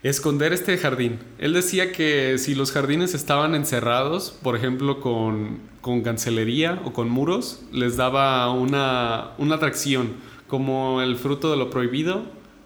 esconder 0.04 0.52
este 0.52 0.78
jardín. 0.78 1.18
Él 1.38 1.52
decía 1.52 1.90
que 1.90 2.38
si 2.38 2.54
los 2.54 2.70
jardines 2.70 3.12
estaban 3.12 3.56
encerrados, 3.56 4.38
por 4.40 4.54
ejemplo 4.54 5.00
con, 5.00 5.58
con 5.80 6.02
cancelería 6.02 6.80
o 6.84 6.92
con 6.92 7.08
muros, 7.08 7.64
les 7.72 7.96
daba 7.96 8.52
una, 8.52 9.32
una 9.38 9.56
atracción, 9.56 10.12
como 10.46 11.02
el 11.02 11.16
fruto 11.16 11.50
de 11.50 11.56
lo 11.56 11.70
prohibido, 11.70 12.22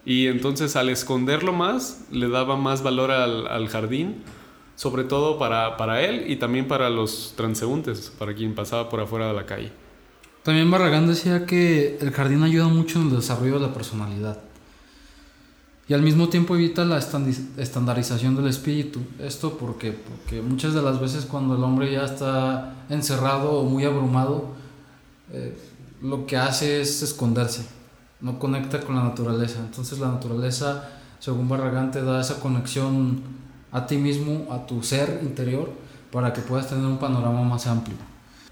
y 0.09 0.27
entonces 0.27 0.75
al 0.75 0.89
esconderlo 0.89 1.53
más, 1.53 2.07
le 2.11 2.29
daba 2.29 2.57
más 2.57 2.83
valor 2.83 3.11
al, 3.11 3.47
al 3.47 3.69
jardín 3.69 4.25
sobre 4.79 5.03
todo 5.03 5.41
para, 5.41 5.77
para 5.77 6.03
él 6.03 6.31
y 6.31 6.37
también 6.37 6.69
para 6.69 6.89
los 6.89 7.35
transeúntes, 7.37 8.13
para 8.17 8.33
quien 8.33 8.55
pasaba 8.55 8.89
por 8.89 9.01
afuera 9.01 9.27
de 9.27 9.35
la 9.35 9.45
calle. 9.45 9.73
También 10.45 10.71
Barragán 10.71 11.09
decía 11.09 11.47
que 11.47 11.99
el 12.01 12.13
jardín 12.13 12.45
ayuda 12.45 12.69
mucho 12.69 13.01
en 13.01 13.09
el 13.09 13.17
desarrollo 13.17 13.55
de 13.55 13.67
la 13.67 13.75
personalidad 13.75 14.39
y 15.89 15.95
al 15.95 16.03
mismo 16.03 16.29
tiempo 16.29 16.55
evita 16.55 16.85
la 16.85 16.99
estandarización 16.99 18.37
del 18.37 18.47
espíritu. 18.47 19.01
Esto 19.19 19.59
porque, 19.59 19.91
porque 19.91 20.43
muchas 20.43 20.75
de 20.75 20.83
las 20.83 21.01
veces 21.01 21.25
cuando 21.25 21.57
el 21.57 21.65
hombre 21.65 21.91
ya 21.91 22.05
está 22.05 22.85
encerrado 22.89 23.55
o 23.55 23.65
muy 23.65 23.85
abrumado, 23.85 24.55
eh, 25.33 25.59
lo 26.03 26.25
que 26.25 26.37
hace 26.37 26.81
es 26.81 27.03
esconderse, 27.03 27.67
no 28.21 28.39
conecta 28.39 28.81
con 28.81 28.97
la 28.97 29.05
naturaleza. 29.05 29.61
Entonces 29.61 29.99
la 29.99 30.09
naturaleza, 30.09 30.89
según 31.19 31.49
Barragán, 31.49 31.91
te 31.91 32.03
da 32.03 32.21
esa 32.21 32.41
conexión 32.41 33.23
a 33.73 33.87
ti 33.87 33.97
mismo, 33.97 34.53
a 34.53 34.67
tu 34.67 34.83
ser 34.83 35.21
interior, 35.23 35.71
para 36.11 36.33
que 36.33 36.41
puedas 36.41 36.69
tener 36.69 36.87
un 36.87 36.99
panorama 36.99 37.43
más 37.43 37.67
amplio. 37.67 37.97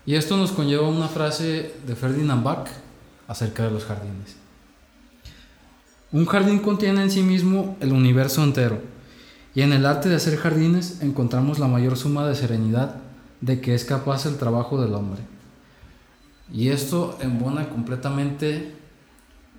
Y 0.04 0.14
esto 0.14 0.36
nos 0.36 0.52
conlleva 0.52 0.88
una 0.88 1.08
frase 1.08 1.74
de 1.86 1.96
Ferdinand 1.96 2.44
Bach 2.44 2.68
acerca 3.26 3.64
de 3.64 3.70
los 3.70 3.84
jardines. 3.84 4.36
Un 6.12 6.26
jardín 6.26 6.60
contiene 6.60 7.02
en 7.02 7.10
sí 7.10 7.22
mismo 7.22 7.76
el 7.80 7.92
universo 7.92 8.44
entero, 8.44 8.80
y 9.54 9.62
en 9.62 9.72
el 9.72 9.86
arte 9.86 10.08
de 10.08 10.16
hacer 10.16 10.36
jardines 10.36 11.00
encontramos 11.00 11.58
la 11.58 11.66
mayor 11.66 11.96
suma 11.96 12.28
de 12.28 12.34
serenidad 12.34 12.96
de 13.40 13.60
que 13.60 13.74
es 13.74 13.84
capaz 13.84 14.26
el 14.26 14.36
trabajo 14.36 14.80
del 14.80 14.94
hombre. 14.94 15.22
Y 16.52 16.68
esto 16.68 17.18
embona 17.20 17.68
completamente 17.70 18.74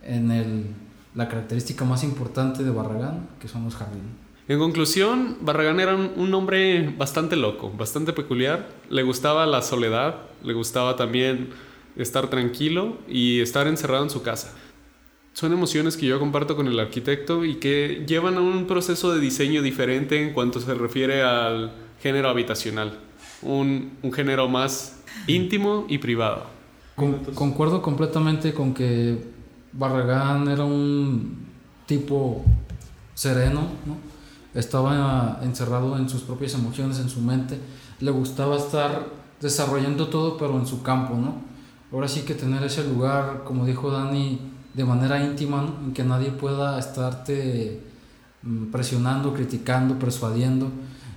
en 0.07 0.31
el, 0.31 0.65
la 1.13 1.27
característica 1.27 1.85
más 1.85 2.03
importante 2.03 2.63
de 2.63 2.71
Barragán, 2.71 3.27
que 3.39 3.47
son 3.47 3.63
los 3.63 3.75
jardines. 3.75 4.27
En 4.47 4.59
conclusión, 4.59 5.37
Barragán 5.41 5.81
era 5.81 5.95
un, 5.95 6.33
hombre 6.33 6.93
bastante 6.97 7.35
loco, 7.35 7.69
bastante 7.77 8.13
peculiar. 8.13 8.69
Le 8.89 9.03
gustaba 9.03 9.45
la 9.45 9.61
soledad, 9.61 10.21
le 10.41 10.53
gustaba 10.53 10.95
también 10.95 11.49
estar 11.97 12.29
tranquilo 12.29 12.97
y 13.09 13.41
estar 13.41 13.67
encerrado 13.67 14.03
en 14.03 14.09
su 14.09 14.21
casa. 14.21 14.53
Son 15.33 15.51
emociones 15.51 15.97
que 15.97 16.05
yo 16.05 16.17
comparto 16.17 16.55
con 16.55 16.67
el 16.67 16.79
arquitecto 16.79 17.43
y 17.43 17.55
que 17.55 18.05
llevan 18.07 18.35
a 18.37 18.41
un 18.41 18.67
proceso 18.67 19.13
de 19.13 19.19
diseño 19.19 19.61
diferente 19.61 20.21
en 20.25 20.33
cuanto 20.33 20.61
se 20.61 20.73
refiere 20.73 21.23
al 21.23 21.73
género 22.01 22.29
habitacional. 22.29 22.97
Un, 23.41 23.97
género 24.13 24.47
más 24.47 25.03
íntimo 25.27 25.85
y 25.89 25.97
privado. 25.97 26.45
concuerdo 27.35 27.81
completamente 27.81 28.53
con 28.53 28.73
que 28.73 29.36
Barragán 29.77 30.47
era 30.47 30.65
un 30.65 31.45
tipo 31.85 32.43
sereno, 33.13 33.61
¿no? 33.85 34.17
estaba 34.59 35.39
encerrado 35.43 35.97
en 35.97 36.09
sus 36.09 36.21
propias 36.21 36.55
emociones, 36.55 36.99
en 36.99 37.09
su 37.09 37.21
mente, 37.21 37.59
le 37.99 38.09
gustaba 38.09 38.57
estar 38.57 39.05
desarrollando 39.39 40.07
todo, 40.07 40.35
pero 40.37 40.57
en 40.57 40.65
su 40.65 40.81
campo, 40.81 41.15
¿no? 41.15 41.35
Ahora 41.91 42.07
sí 42.07 42.21
que 42.21 42.33
tener 42.33 42.63
ese 42.63 42.83
lugar, 42.83 43.43
como 43.45 43.65
dijo 43.65 43.91
Dani, 43.91 44.39
de 44.73 44.83
manera 44.83 45.23
íntima, 45.23 45.63
en 45.83 45.93
que 45.93 46.03
nadie 46.03 46.31
pueda 46.31 46.79
estarte 46.79 47.83
mm, 48.41 48.71
presionando, 48.71 49.33
criticando, 49.33 49.99
persuadiendo, 49.99 50.69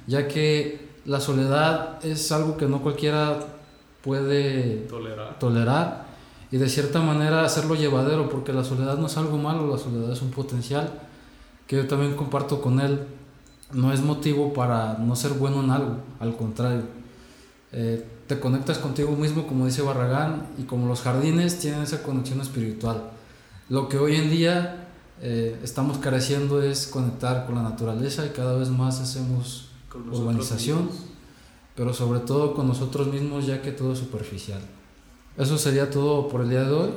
ya 0.06 0.28
que 0.28 0.90
la 1.06 1.18
soledad 1.18 2.04
es 2.04 2.30
algo 2.32 2.58
que 2.58 2.66
no 2.66 2.82
cualquiera 2.82 3.38
puede 4.02 4.86
tolerar. 4.86 5.38
tolerar 5.38 6.09
y 6.50 6.58
de 6.58 6.68
cierta 6.68 7.00
manera 7.00 7.44
hacerlo 7.44 7.74
llevadero, 7.74 8.28
porque 8.28 8.52
la 8.52 8.64
soledad 8.64 8.98
no 8.98 9.06
es 9.06 9.16
algo 9.16 9.38
malo, 9.38 9.66
la 9.70 9.78
soledad 9.78 10.12
es 10.12 10.22
un 10.22 10.30
potencial 10.30 10.92
que 11.66 11.76
yo 11.76 11.86
también 11.86 12.16
comparto 12.16 12.60
con 12.60 12.80
él 12.80 13.06
no 13.72 13.92
es 13.92 14.00
motivo 14.00 14.52
para 14.52 14.94
no 14.94 15.14
ser 15.14 15.32
bueno 15.32 15.62
en 15.62 15.70
algo, 15.70 15.96
al 16.18 16.36
contrario. 16.36 16.82
Eh, 17.72 18.04
te 18.26 18.40
conectas 18.40 18.78
contigo 18.78 19.12
mismo, 19.12 19.46
como 19.46 19.66
dice 19.66 19.82
Barragán, 19.82 20.48
y 20.58 20.64
como 20.64 20.88
los 20.88 21.02
jardines 21.02 21.58
tienen 21.58 21.82
esa 21.82 22.02
conexión 22.02 22.40
espiritual. 22.40 23.10
Lo 23.68 23.88
que 23.88 23.98
hoy 23.98 24.16
en 24.16 24.30
día 24.30 24.88
eh, 25.20 25.58
estamos 25.62 25.98
careciendo 25.98 26.62
es 26.62 26.86
conectar 26.88 27.46
con 27.46 27.54
la 27.54 27.62
naturaleza 27.62 28.26
y 28.26 28.30
cada 28.30 28.56
vez 28.56 28.68
más 28.68 29.00
hacemos 29.00 29.68
urbanización, 29.94 30.90
pero 31.76 31.94
sobre 31.94 32.20
todo 32.20 32.54
con 32.54 32.66
nosotros 32.66 33.06
mismos 33.06 33.46
ya 33.46 33.62
que 33.62 33.70
todo 33.70 33.92
es 33.92 33.98
superficial. 34.00 34.60
Eso 35.40 35.58
sería 35.58 35.90
todo 35.90 36.28
por 36.28 36.42
el 36.42 36.50
día 36.50 36.64
de 36.64 36.72
hoy. 36.72 36.90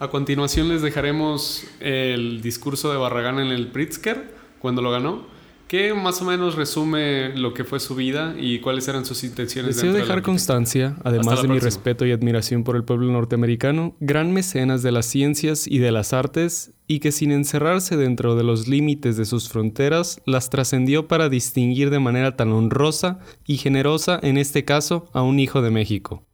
A 0.00 0.08
continuación 0.08 0.68
les 0.68 0.82
dejaremos 0.82 1.64
el 1.80 2.42
discurso 2.42 2.90
de 2.90 2.98
Barragán 2.98 3.38
en 3.38 3.48
el 3.48 3.68
Pritzker 3.68 4.34
cuando 4.60 4.82
lo 4.82 4.90
ganó 4.90 5.34
¿Qué 5.68 5.94
más 5.94 6.20
o 6.20 6.26
menos 6.26 6.56
resume 6.56 7.30
lo 7.36 7.54
que 7.54 7.64
fue 7.64 7.80
su 7.80 7.94
vida 7.94 8.34
y 8.38 8.60
cuáles 8.60 8.86
eran 8.86 9.06
sus 9.06 9.24
intenciones? 9.24 9.76
Deseo 9.76 9.94
dejar 9.94 10.22
constancia, 10.22 10.96
además 11.02 11.40
de 11.40 11.48
mi 11.48 11.58
respeto 11.58 12.04
y 12.04 12.12
admiración 12.12 12.64
por 12.64 12.76
el 12.76 12.84
pueblo 12.84 13.10
norteamericano, 13.10 13.96
gran 13.98 14.30
mecenas 14.32 14.82
de 14.82 14.92
las 14.92 15.06
ciencias 15.06 15.66
y 15.66 15.78
de 15.78 15.90
las 15.90 16.12
artes, 16.12 16.74
y 16.86 17.00
que 17.00 17.12
sin 17.12 17.32
encerrarse 17.32 17.96
dentro 17.96 18.36
de 18.36 18.44
los 18.44 18.68
límites 18.68 19.16
de 19.16 19.24
sus 19.24 19.48
fronteras, 19.48 20.20
las 20.26 20.50
trascendió 20.50 21.08
para 21.08 21.30
distinguir 21.30 21.88
de 21.88 21.98
manera 21.98 22.36
tan 22.36 22.52
honrosa 22.52 23.20
y 23.46 23.56
generosa, 23.56 24.20
en 24.22 24.36
este 24.36 24.66
caso, 24.66 25.08
a 25.14 25.22
un 25.22 25.40
hijo 25.40 25.62
de 25.62 25.70
México. 25.70 26.24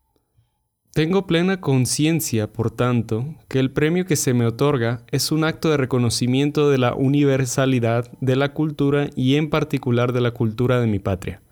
Tengo 0.92 1.24
plena 1.24 1.60
conciencia, 1.60 2.52
por 2.52 2.72
tanto, 2.72 3.24
que 3.48 3.60
el 3.60 3.70
premio 3.70 4.06
que 4.06 4.16
se 4.16 4.34
me 4.34 4.44
otorga 4.44 5.04
es 5.12 5.30
un 5.30 5.44
acto 5.44 5.70
de 5.70 5.76
reconocimiento 5.76 6.68
de 6.68 6.78
la 6.78 6.94
universalidad 6.96 8.10
de 8.20 8.34
la 8.34 8.52
cultura 8.54 9.08
y 9.14 9.36
en 9.36 9.50
particular 9.50 10.12
de 10.12 10.20
la 10.20 10.32
cultura 10.32 10.80
de 10.80 10.88
mi 10.88 10.98
patria. 10.98 11.42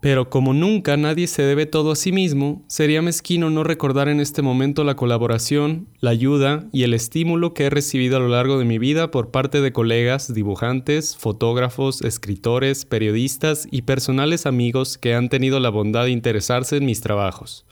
Pero 0.00 0.30
como 0.30 0.52
nunca 0.52 0.96
nadie 0.96 1.28
se 1.28 1.42
debe 1.42 1.64
todo 1.64 1.92
a 1.92 1.96
sí 1.96 2.10
mismo, 2.10 2.64
sería 2.66 3.02
mezquino 3.02 3.50
no 3.50 3.62
recordar 3.62 4.08
en 4.08 4.18
este 4.18 4.42
momento 4.42 4.82
la 4.82 4.96
colaboración, 4.96 5.86
la 6.00 6.10
ayuda 6.10 6.66
y 6.72 6.82
el 6.82 6.92
estímulo 6.92 7.54
que 7.54 7.66
he 7.66 7.70
recibido 7.70 8.16
a 8.16 8.20
lo 8.20 8.26
largo 8.26 8.58
de 8.58 8.64
mi 8.64 8.78
vida 8.78 9.12
por 9.12 9.30
parte 9.30 9.60
de 9.60 9.72
colegas, 9.72 10.34
dibujantes, 10.34 11.16
fotógrafos, 11.16 12.02
escritores, 12.02 12.84
periodistas 12.84 13.68
y 13.70 13.82
personales 13.82 14.44
amigos 14.44 14.98
que 14.98 15.14
han 15.14 15.28
tenido 15.28 15.60
la 15.60 15.70
bondad 15.70 16.06
de 16.06 16.10
interesarse 16.10 16.78
en 16.78 16.86
mis 16.86 17.00
trabajos. 17.00 17.64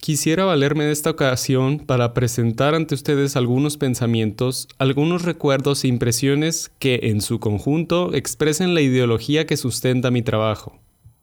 Quisiera 0.00 0.44
valerme 0.44 0.84
de 0.84 0.92
esta 0.92 1.10
ocasión 1.10 1.78
para 1.78 2.14
presentar 2.14 2.74
ante 2.74 2.94
ustedes 2.94 3.36
algunos 3.36 3.76
pensamientos, 3.76 4.68
algunos 4.78 5.22
recuerdos 5.22 5.84
e 5.84 5.88
impresiones 5.88 6.70
que, 6.78 7.00
en 7.04 7.20
su 7.20 7.40
conjunto, 7.40 8.14
expresen 8.14 8.74
la 8.74 8.80
ideología 8.80 9.46
que 9.46 9.56
sustenta 9.56 10.10
mi 10.10 10.22
trabajo. 10.22 10.78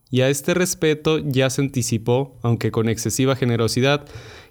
Y 0.10 0.22
a 0.22 0.30
este 0.30 0.54
respeto 0.54 1.20
ya 1.20 1.50
se 1.50 1.62
anticipó, 1.62 2.38
aunque 2.42 2.72
con 2.72 2.90
excesiva 2.90 3.36
generosidad, 3.36 4.06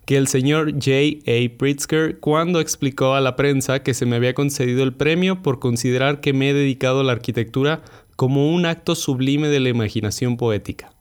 que 0.06 0.16
el 0.16 0.26
señor 0.26 0.72
J. 0.72 0.90
A. 1.26 1.58
Pritzker 1.58 2.18
cuando 2.18 2.60
explicó 2.60 3.14
a 3.14 3.20
la 3.20 3.36
prensa 3.36 3.82
que 3.82 3.94
se 3.94 4.06
me 4.06 4.16
había 4.16 4.34
concedido 4.34 4.82
el 4.82 4.94
premio 4.94 5.42
por 5.42 5.58
considerar 5.58 6.20
que 6.20 6.32
me 6.32 6.50
he 6.50 6.54
dedicado 6.54 7.00
a 7.00 7.04
la 7.04 7.12
arquitectura 7.12 7.82
como 8.16 8.52
un 8.52 8.64
acto 8.64 8.94
sublime 8.94 9.48
de 9.48 9.60
la 9.60 9.68
imaginación 9.68 10.36
poética. 10.36 10.92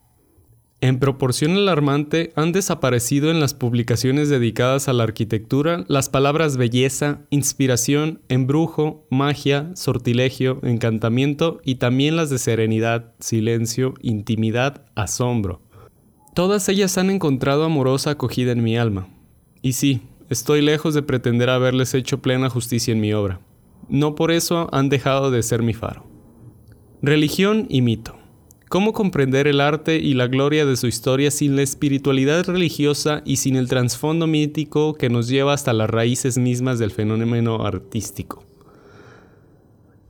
En 0.82 0.98
proporción 0.98 1.52
alarmante 1.52 2.32
han 2.36 2.52
desaparecido 2.52 3.30
en 3.30 3.38
las 3.38 3.52
publicaciones 3.52 4.30
dedicadas 4.30 4.88
a 4.88 4.94
la 4.94 5.02
arquitectura 5.02 5.84
las 5.88 6.08
palabras 6.08 6.56
belleza, 6.56 7.20
inspiración, 7.28 8.22
embrujo, 8.28 9.06
magia, 9.10 9.72
sortilegio, 9.74 10.58
encantamiento 10.62 11.60
y 11.64 11.74
también 11.74 12.16
las 12.16 12.30
de 12.30 12.38
serenidad, 12.38 13.12
silencio, 13.20 13.92
intimidad, 14.00 14.86
asombro. 14.94 15.60
Todas 16.34 16.66
ellas 16.70 16.96
han 16.96 17.10
encontrado 17.10 17.64
amorosa 17.64 18.12
acogida 18.12 18.52
en 18.52 18.62
mi 18.62 18.78
alma. 18.78 19.08
Y 19.60 19.74
sí, 19.74 20.00
estoy 20.30 20.62
lejos 20.62 20.94
de 20.94 21.02
pretender 21.02 21.50
haberles 21.50 21.92
hecho 21.92 22.22
plena 22.22 22.48
justicia 22.48 22.92
en 22.92 23.00
mi 23.00 23.12
obra. 23.12 23.40
No 23.90 24.14
por 24.14 24.30
eso 24.30 24.70
han 24.72 24.88
dejado 24.88 25.30
de 25.30 25.42
ser 25.42 25.62
mi 25.62 25.74
faro. 25.74 26.06
Religión 27.02 27.66
y 27.68 27.82
mito. 27.82 28.19
¿Cómo 28.70 28.92
comprender 28.92 29.48
el 29.48 29.60
arte 29.60 29.96
y 29.96 30.14
la 30.14 30.28
gloria 30.28 30.64
de 30.64 30.76
su 30.76 30.86
historia 30.86 31.32
sin 31.32 31.56
la 31.56 31.62
espiritualidad 31.62 32.46
religiosa 32.46 33.20
y 33.24 33.38
sin 33.38 33.56
el 33.56 33.68
trasfondo 33.68 34.28
mítico 34.28 34.94
que 34.94 35.08
nos 35.08 35.26
lleva 35.26 35.54
hasta 35.54 35.72
las 35.72 35.90
raíces 35.90 36.38
mismas 36.38 36.78
del 36.78 36.92
fenómeno 36.92 37.66
artístico? 37.66 38.44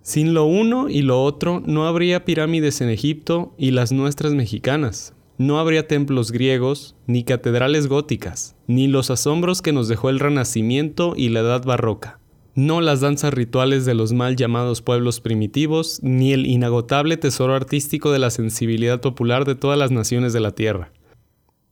Sin 0.03 0.35
lo 0.35 0.45
uno 0.45 0.91
y 0.91 1.01
lo 1.01 1.25
otro 1.25 1.63
no 1.65 1.87
habría 1.87 2.27
pirámides 2.27 2.83
en 2.83 2.91
Egipto 2.91 3.55
y 3.57 3.71
las 3.71 3.93
nuestras 3.93 4.35
mexicanas, 4.35 5.15
no 5.39 5.59
habría 5.59 5.89
templos 5.89 6.31
griegos, 6.31 6.97
ni 7.07 7.25
catedrales 7.25 7.87
góticas, 7.87 8.57
ni 8.67 8.89
los 8.89 9.11
asombros 9.11 9.63
que 9.63 9.73
nos 9.73 9.89
dejó 9.89 10.11
el 10.11 10.21
Renacimiento 10.21 11.15
y 11.17 11.31
la 11.31 11.41
Edad 11.41 11.65
Barroca, 11.65 12.20
no 12.55 12.81
las 12.81 13.01
danzas 13.01 13.33
rituales 13.33 13.85
de 13.85 13.95
los 13.95 14.13
mal 14.13 14.37
llamados 14.37 14.83
pueblos 14.83 15.21
primitivos, 15.21 16.01
ni 16.03 16.33
el 16.33 16.47
inagotable 16.47 17.17
tesoro 17.17 17.55
artístico 17.55 18.13
de 18.13 18.19
la 18.19 18.31
sensibilidad 18.31 19.01
popular 19.01 19.45
de 19.45 19.55
todas 19.55 19.79
las 19.79 19.91
naciones 19.91 20.33
de 20.33 20.41
la 20.41 20.53
Tierra. 20.53 20.93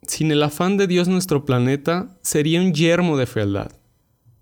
Sin 0.03 0.31
el 0.31 0.43
afán 0.43 0.77
de 0.77 0.87
Dios 0.87 1.09
nuestro 1.09 1.45
planeta 1.45 2.17
sería 2.23 2.61
un 2.61 2.73
yermo 2.73 3.17
de 3.17 3.27
fealdad. 3.27 3.73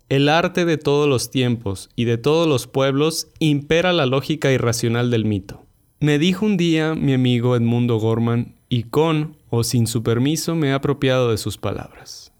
El 0.09 0.29
arte 0.29 0.63
de 0.63 0.77
todos 0.77 1.09
los 1.09 1.29
tiempos 1.31 1.89
y 1.95 2.05
de 2.05 2.17
todos 2.17 2.47
los 2.47 2.67
pueblos 2.67 3.27
impera 3.39 3.91
la 3.91 4.05
lógica 4.05 4.51
irracional 4.51 5.11
del 5.11 5.25
mito. 5.25 5.65
Me 5.99 6.19
dijo 6.19 6.45
un 6.45 6.55
día 6.55 6.95
mi 6.95 7.13
amigo 7.13 7.55
Edmundo 7.55 7.97
Gorman 7.97 8.55
y 8.69 8.83
con 8.83 9.35
o 9.49 9.63
sin 9.63 9.87
su 9.87 10.03
permiso 10.03 10.55
me 10.55 10.69
he 10.69 10.73
apropiado 10.73 11.31
de 11.31 11.37
sus 11.37 11.57
palabras. 11.57 12.31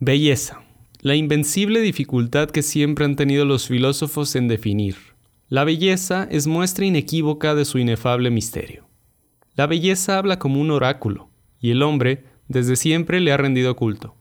Belleza, 0.00 0.62
la 1.00 1.14
invencible 1.14 1.80
dificultad 1.80 2.50
que 2.50 2.62
siempre 2.62 3.04
han 3.04 3.16
tenido 3.16 3.44
los 3.44 3.68
filósofos 3.68 4.34
en 4.36 4.48
definir. 4.48 4.96
La 5.48 5.64
belleza 5.64 6.26
es 6.30 6.46
muestra 6.46 6.84
inequívoca 6.84 7.54
de 7.54 7.64
su 7.64 7.78
inefable 7.78 8.30
misterio. 8.30 8.86
La 9.54 9.66
belleza 9.66 10.18
habla 10.18 10.38
como 10.38 10.60
un 10.60 10.70
oráculo, 10.70 11.30
y 11.60 11.70
el 11.70 11.82
hombre 11.82 12.24
desde 12.48 12.76
siempre 12.76 13.20
le 13.20 13.32
ha 13.32 13.36
rendido 13.36 13.76
culto. 13.76 14.14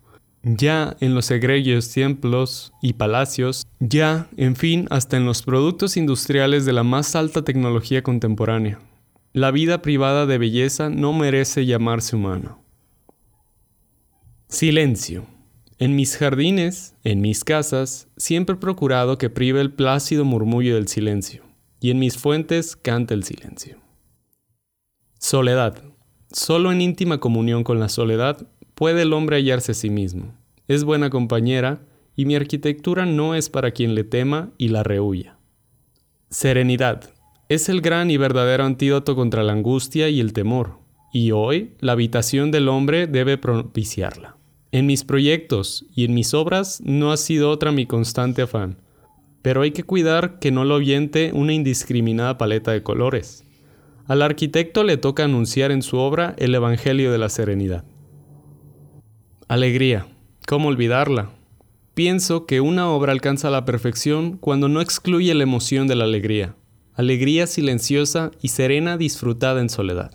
Ya 0.44 0.96
en 1.00 1.16
los 1.16 1.30
egregios 1.32 1.92
templos 1.92 2.72
y 2.82 2.94
palacios, 2.94 3.68
ya, 3.80 4.30
en 4.38 4.56
fin, 4.56 4.88
hasta 4.90 5.18
en 5.18 5.26
los 5.26 5.42
productos 5.42 5.98
industriales 5.98 6.66
de 6.66 6.74
la 6.74 6.84
más 6.84 7.16
alta 7.16 7.44
tecnología 7.44 8.04
contemporánea, 8.04 8.80
la 9.34 9.52
vida 9.52 9.82
privada 9.82 10.26
de 10.26 10.38
belleza 10.38 10.90
no 10.90 11.12
merece 11.14 11.66
llamarse 11.66 12.16
humano. 12.16 12.64
Silencio. 14.48 15.26
En 15.80 15.96
mis 15.96 16.18
jardines, 16.18 16.96
en 17.04 17.22
mis 17.22 17.44
casas, 17.44 18.08
siempre 18.18 18.56
he 18.56 18.60
procurado 18.60 19.20
que 19.20 19.30
prive 19.30 19.62
el 19.62 19.72
plácido 19.72 20.26
murmullo 20.26 20.74
del 20.74 20.88
silencio, 20.88 21.44
y 21.80 21.92
en 21.92 22.00
mis 22.00 22.18
fuentes 22.18 22.76
cante 22.76 23.14
el 23.14 23.24
silencio. 23.24 23.78
Soledad. 25.20 25.84
Solo 26.32 26.72
en 26.72 26.82
íntima 26.82 27.20
comunión 27.20 27.64
con 27.64 27.80
la 27.80 27.90
soledad 27.90 28.48
puede 28.74 29.04
el 29.04 29.14
hombre 29.14 29.38
hallarse 29.38 29.74
a 29.74 29.76
sí 29.76 29.92
mismo. 29.92 30.34
Es 30.68 30.84
buena 30.84 31.12
compañera, 31.12 31.84
y 32.16 32.26
mi 32.26 32.36
arquitectura 32.36 33.06
no 33.06 33.36
es 33.36 33.52
para 33.52 33.70
quien 33.70 33.94
le 33.94 34.04
tema 34.04 34.50
y 34.58 34.70
la 34.70 34.82
rehuya. 34.82 35.38
Serenidad 36.32 37.14
es 37.50 37.70
el 37.70 37.82
gran 37.82 38.10
y 38.10 38.18
verdadero 38.18 38.66
antídoto 38.66 39.16
contra 39.16 39.44
la 39.44 39.54
angustia 39.54 40.10
y 40.10 40.22
el 40.22 40.34
temor, 40.34 40.80
y 41.14 41.30
hoy 41.32 41.76
la 41.82 41.92
habitación 41.92 42.50
del 42.50 42.68
hombre 42.68 43.06
debe 43.06 43.38
propiciarla. 43.38 44.37
En 44.72 44.86
mis 44.86 45.04
proyectos 45.04 45.86
y 45.96 46.06
en 46.06 46.14
mis 46.14 46.34
obras 46.34 46.82
no 46.84 47.12
ha 47.12 47.18
sido 47.18 47.50
otra 47.50 47.72
mi 47.72 47.86
constante 47.86 48.42
afán, 48.42 48.78
pero 49.42 49.62
hay 49.62 49.72
que 49.72 49.84
cuidar 49.84 50.40
que 50.40 50.52
no 50.52 50.66
lo 50.66 50.80
viente 50.80 51.32
una 51.34 51.54
indiscriminada 51.54 52.38
paleta 52.38 52.72
de 52.72 52.84
colores. 52.84 53.46
Al 54.08 54.22
arquitecto 54.22 54.84
le 54.84 54.98
toca 54.98 55.24
anunciar 55.24 55.72
en 55.72 55.82
su 55.82 55.98
obra 55.98 56.36
el 56.38 56.54
Evangelio 56.56 57.12
de 57.12 57.18
la 57.18 57.30
Serenidad. 57.30 57.86
Alegría. 59.48 60.08
¿Cómo 60.48 60.68
olvidarla? 60.70 61.32
Pienso 61.94 62.46
que 62.46 62.62
una 62.62 62.90
obra 62.90 63.12
alcanza 63.12 63.50
la 63.50 63.66
perfección 63.66 64.38
cuando 64.38 64.70
no 64.70 64.82
excluye 64.82 65.34
la 65.34 65.44
emoción 65.44 65.88
de 65.88 65.96
la 65.96 66.04
alegría, 66.04 66.56
alegría 66.94 67.48
silenciosa 67.48 68.32
y 68.42 68.50
serena 68.50 68.98
disfrutada 68.98 69.62
en 69.62 69.70
soledad. 69.70 70.12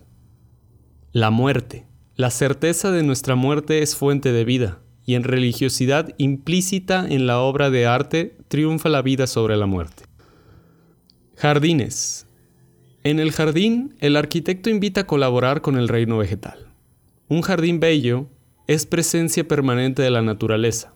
La 1.13 1.31
muerte. 1.31 1.87
La 2.15 2.29
certeza 2.29 2.93
de 2.93 3.03
nuestra 3.03 3.37
muerte 3.37 3.81
es 3.81 3.97
fuente 3.97 4.33
de 4.33 4.45
vida, 4.45 4.81
y 5.07 5.15
en 5.15 5.25
religiosidad 5.25 6.15
implícita 6.19 7.07
en 7.09 7.27
la 7.27 7.41
obra 7.41 7.71
de 7.71 7.87
arte 7.87 8.37
triunfa 8.49 8.91
la 8.91 9.01
vida 9.01 9.27
sobre 9.27 9.57
la 9.57 9.65
muerte. 9.65 10.05
Jardines. 11.37 12.27
En 13.03 13.19
el 13.19 13.33
jardín, 13.33 13.95
el 13.99 14.17
arquitecto 14.17 14.69
invita 14.69 15.01
a 15.01 15.07
colaborar 15.07 15.63
con 15.63 15.79
el 15.79 15.89
reino 15.89 16.19
vegetal. 16.19 16.75
Un 17.29 17.41
jardín 17.41 17.81
bello 17.81 18.29
es 18.67 18.85
presencia 18.85 19.49
permanente 19.49 20.03
de 20.03 20.11
la 20.11 20.21
naturaleza, 20.21 20.93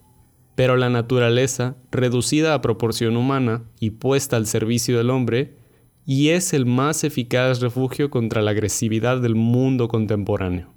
pero 0.55 0.77
la 0.77 0.91
naturaleza, 0.91 1.77
reducida 1.91 2.53
a 2.53 2.61
proporción 2.61 3.17
humana 3.17 3.65
y 3.81 3.91
puesta 3.91 4.37
al 4.37 4.47
servicio 4.47 4.99
del 4.99 5.09
hombre, 5.09 5.57
y 6.05 6.29
es 6.29 6.53
el 6.53 6.67
más 6.67 7.05
eficaz 7.05 7.63
refugio 7.63 8.11
contra 8.11 8.43
la 8.43 8.51
agresividad 8.51 9.23
del 9.23 9.35
mundo 9.35 9.89
contemporáneo. 9.89 10.76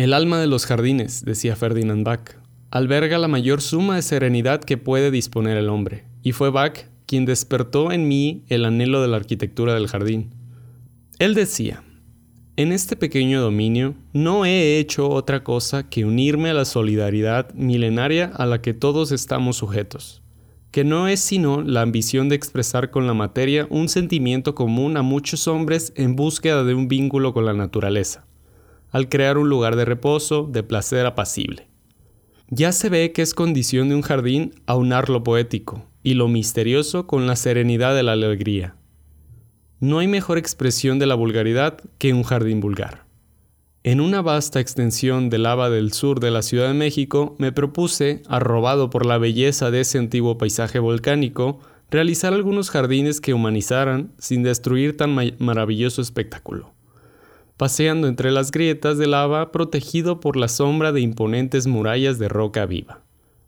El 0.00 0.14
alma 0.14 0.40
de 0.40 0.46
los 0.46 0.64
jardines, 0.64 1.26
decía 1.26 1.56
Ferdinand 1.56 2.06
Bach, 2.06 2.38
alberga 2.70 3.18
la 3.18 3.28
mayor 3.28 3.60
suma 3.60 3.96
de 3.96 4.02
serenidad 4.02 4.64
que 4.64 4.78
puede 4.78 5.10
disponer 5.10 5.58
el 5.58 5.68
hombre, 5.68 6.04
y 6.22 6.32
fue 6.32 6.48
Bach 6.48 6.86
quien 7.04 7.26
despertó 7.26 7.92
en 7.92 8.08
mí 8.08 8.42
el 8.48 8.64
anhelo 8.64 9.02
de 9.02 9.08
la 9.08 9.18
arquitectura 9.18 9.74
del 9.74 9.88
jardín. 9.88 10.30
Él 11.18 11.34
decía, 11.34 11.82
en 12.56 12.72
este 12.72 12.96
pequeño 12.96 13.42
dominio 13.42 13.94
no 14.14 14.46
he 14.46 14.78
hecho 14.78 15.06
otra 15.10 15.44
cosa 15.44 15.90
que 15.90 16.06
unirme 16.06 16.48
a 16.48 16.54
la 16.54 16.64
solidaridad 16.64 17.52
milenaria 17.52 18.32
a 18.34 18.46
la 18.46 18.62
que 18.62 18.72
todos 18.72 19.12
estamos 19.12 19.58
sujetos 19.58 20.22
que 20.70 20.84
no 20.84 21.08
es 21.08 21.18
sino 21.20 21.62
la 21.62 21.82
ambición 21.82 22.28
de 22.28 22.36
expresar 22.36 22.90
con 22.90 23.06
la 23.06 23.14
materia 23.14 23.66
un 23.70 23.88
sentimiento 23.88 24.54
común 24.54 24.96
a 24.96 25.02
muchos 25.02 25.48
hombres 25.48 25.92
en 25.96 26.14
búsqueda 26.14 26.62
de 26.62 26.74
un 26.74 26.86
vínculo 26.86 27.34
con 27.34 27.44
la 27.44 27.54
naturaleza, 27.54 28.24
al 28.90 29.08
crear 29.08 29.38
un 29.38 29.48
lugar 29.48 29.76
de 29.76 29.84
reposo, 29.84 30.48
de 30.50 30.62
placer 30.62 31.06
apacible. 31.06 31.68
Ya 32.48 32.72
se 32.72 32.88
ve 32.88 33.12
que 33.12 33.22
es 33.22 33.34
condición 33.34 33.88
de 33.88 33.94
un 33.94 34.02
jardín 34.02 34.54
aunar 34.66 35.08
lo 35.08 35.22
poético 35.22 35.86
y 36.02 36.14
lo 36.14 36.28
misterioso 36.28 37.06
con 37.06 37.26
la 37.26 37.36
serenidad 37.36 37.94
de 37.94 38.02
la 38.02 38.12
alegría. 38.12 38.74
No 39.78 40.00
hay 40.00 40.08
mejor 40.08 40.36
expresión 40.36 40.98
de 40.98 41.06
la 41.06 41.14
vulgaridad 41.14 41.78
que 41.98 42.12
un 42.12 42.22
jardín 42.22 42.60
vulgar. 42.60 43.06
En 43.82 44.00
una 44.00 44.20
vasta 44.20 44.60
extensión 44.60 45.30
de 45.30 45.38
lava 45.38 45.70
del 45.70 45.94
sur 45.94 46.20
de 46.20 46.30
la 46.30 46.42
Ciudad 46.42 46.68
de 46.68 46.74
México, 46.74 47.34
me 47.38 47.50
propuse, 47.50 48.22
arrobado 48.28 48.90
por 48.90 49.06
la 49.06 49.16
belleza 49.16 49.70
de 49.70 49.80
ese 49.80 49.96
antiguo 49.96 50.36
paisaje 50.36 50.78
volcánico, 50.80 51.60
realizar 51.90 52.34
algunos 52.34 52.68
jardines 52.68 53.22
que 53.22 53.32
humanizaran 53.32 54.12
sin 54.18 54.42
destruir 54.42 54.98
tan 54.98 55.16
maravilloso 55.38 56.02
espectáculo. 56.02 56.74
Paseando 57.60 58.08
entre 58.08 58.30
las 58.30 58.52
grietas 58.52 58.96
de 58.96 59.06
lava 59.06 59.52
protegido 59.52 60.18
por 60.18 60.38
la 60.38 60.48
sombra 60.48 60.92
de 60.92 61.02
imponentes 61.02 61.66
murallas 61.66 62.18
de 62.18 62.26
roca 62.26 62.64
viva. 62.64 63.02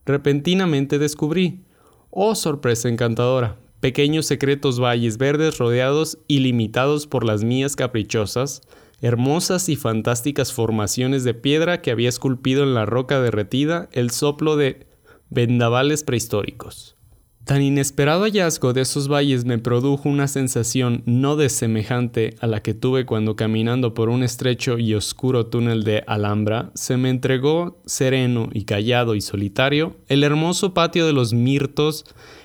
Repentinamente 0.05 0.99
descubrí, 0.99 1.63
oh 2.11 2.35
sorpresa 2.35 2.91
encantadora, 2.91 3.57
pequeños 3.81 4.27
secretos 4.27 4.79
valles 4.79 5.17
verdes 5.17 5.57
rodeados 5.57 6.19
y 6.29 6.41
limitados 6.41 7.07
por 7.07 7.25
las 7.25 7.43
mías 7.43 7.75
caprichosas, 7.75 8.61
hermosas 9.01 9.71
y 9.71 9.77
fantásticas 9.77 10.53
formaciones 10.53 11.25
de 11.25 11.33
piedra 11.33 11.81
que 11.81 11.91
había 11.91 12.11
esculpido 12.11 12.65
en 12.65 12.75
la 12.75 12.85
roca 12.85 13.19
derretida 13.19 13.89
el 13.93 14.11
soplo 14.11 14.57
de 14.57 14.87
vendavales 15.31 16.05
prehistóricos. 16.05 16.97
Tan 17.45 17.61
inesperado 17.61 18.23
hallazgo 18.23 18.73
de 18.73 18.83
esos 18.83 19.09
valles 19.09 19.45
me 19.45 19.59
produjo 19.59 20.09
una 20.09 20.29
sensación 20.29 21.03
no 21.07 21.35
desemejante 21.35 22.37
a 22.41 22.47
la 22.47 22.63
que 22.63 22.73
tuve 22.73 23.05
cuando 23.05 23.35
caminando 23.35 23.95
por 23.95 24.11
un 24.11 24.23
estrecho 24.23 24.79
y 24.79 24.95
oscuro 24.95 25.47
túnel 25.47 25.83
de 25.83 26.05
Alhambra 26.07 26.71
se 26.75 26.97
me 26.97 27.11
entregó 27.11 27.83
sereno 27.85 28.49
y 28.53 28.63
callado 28.65 29.17
y 29.17 29.21
solitario 29.21 29.97
el 30.07 30.23
hermoso 30.23 30.73
patio 30.73 31.05
de 31.05 31.13
los 31.13 31.33
mirtos 31.33 32.05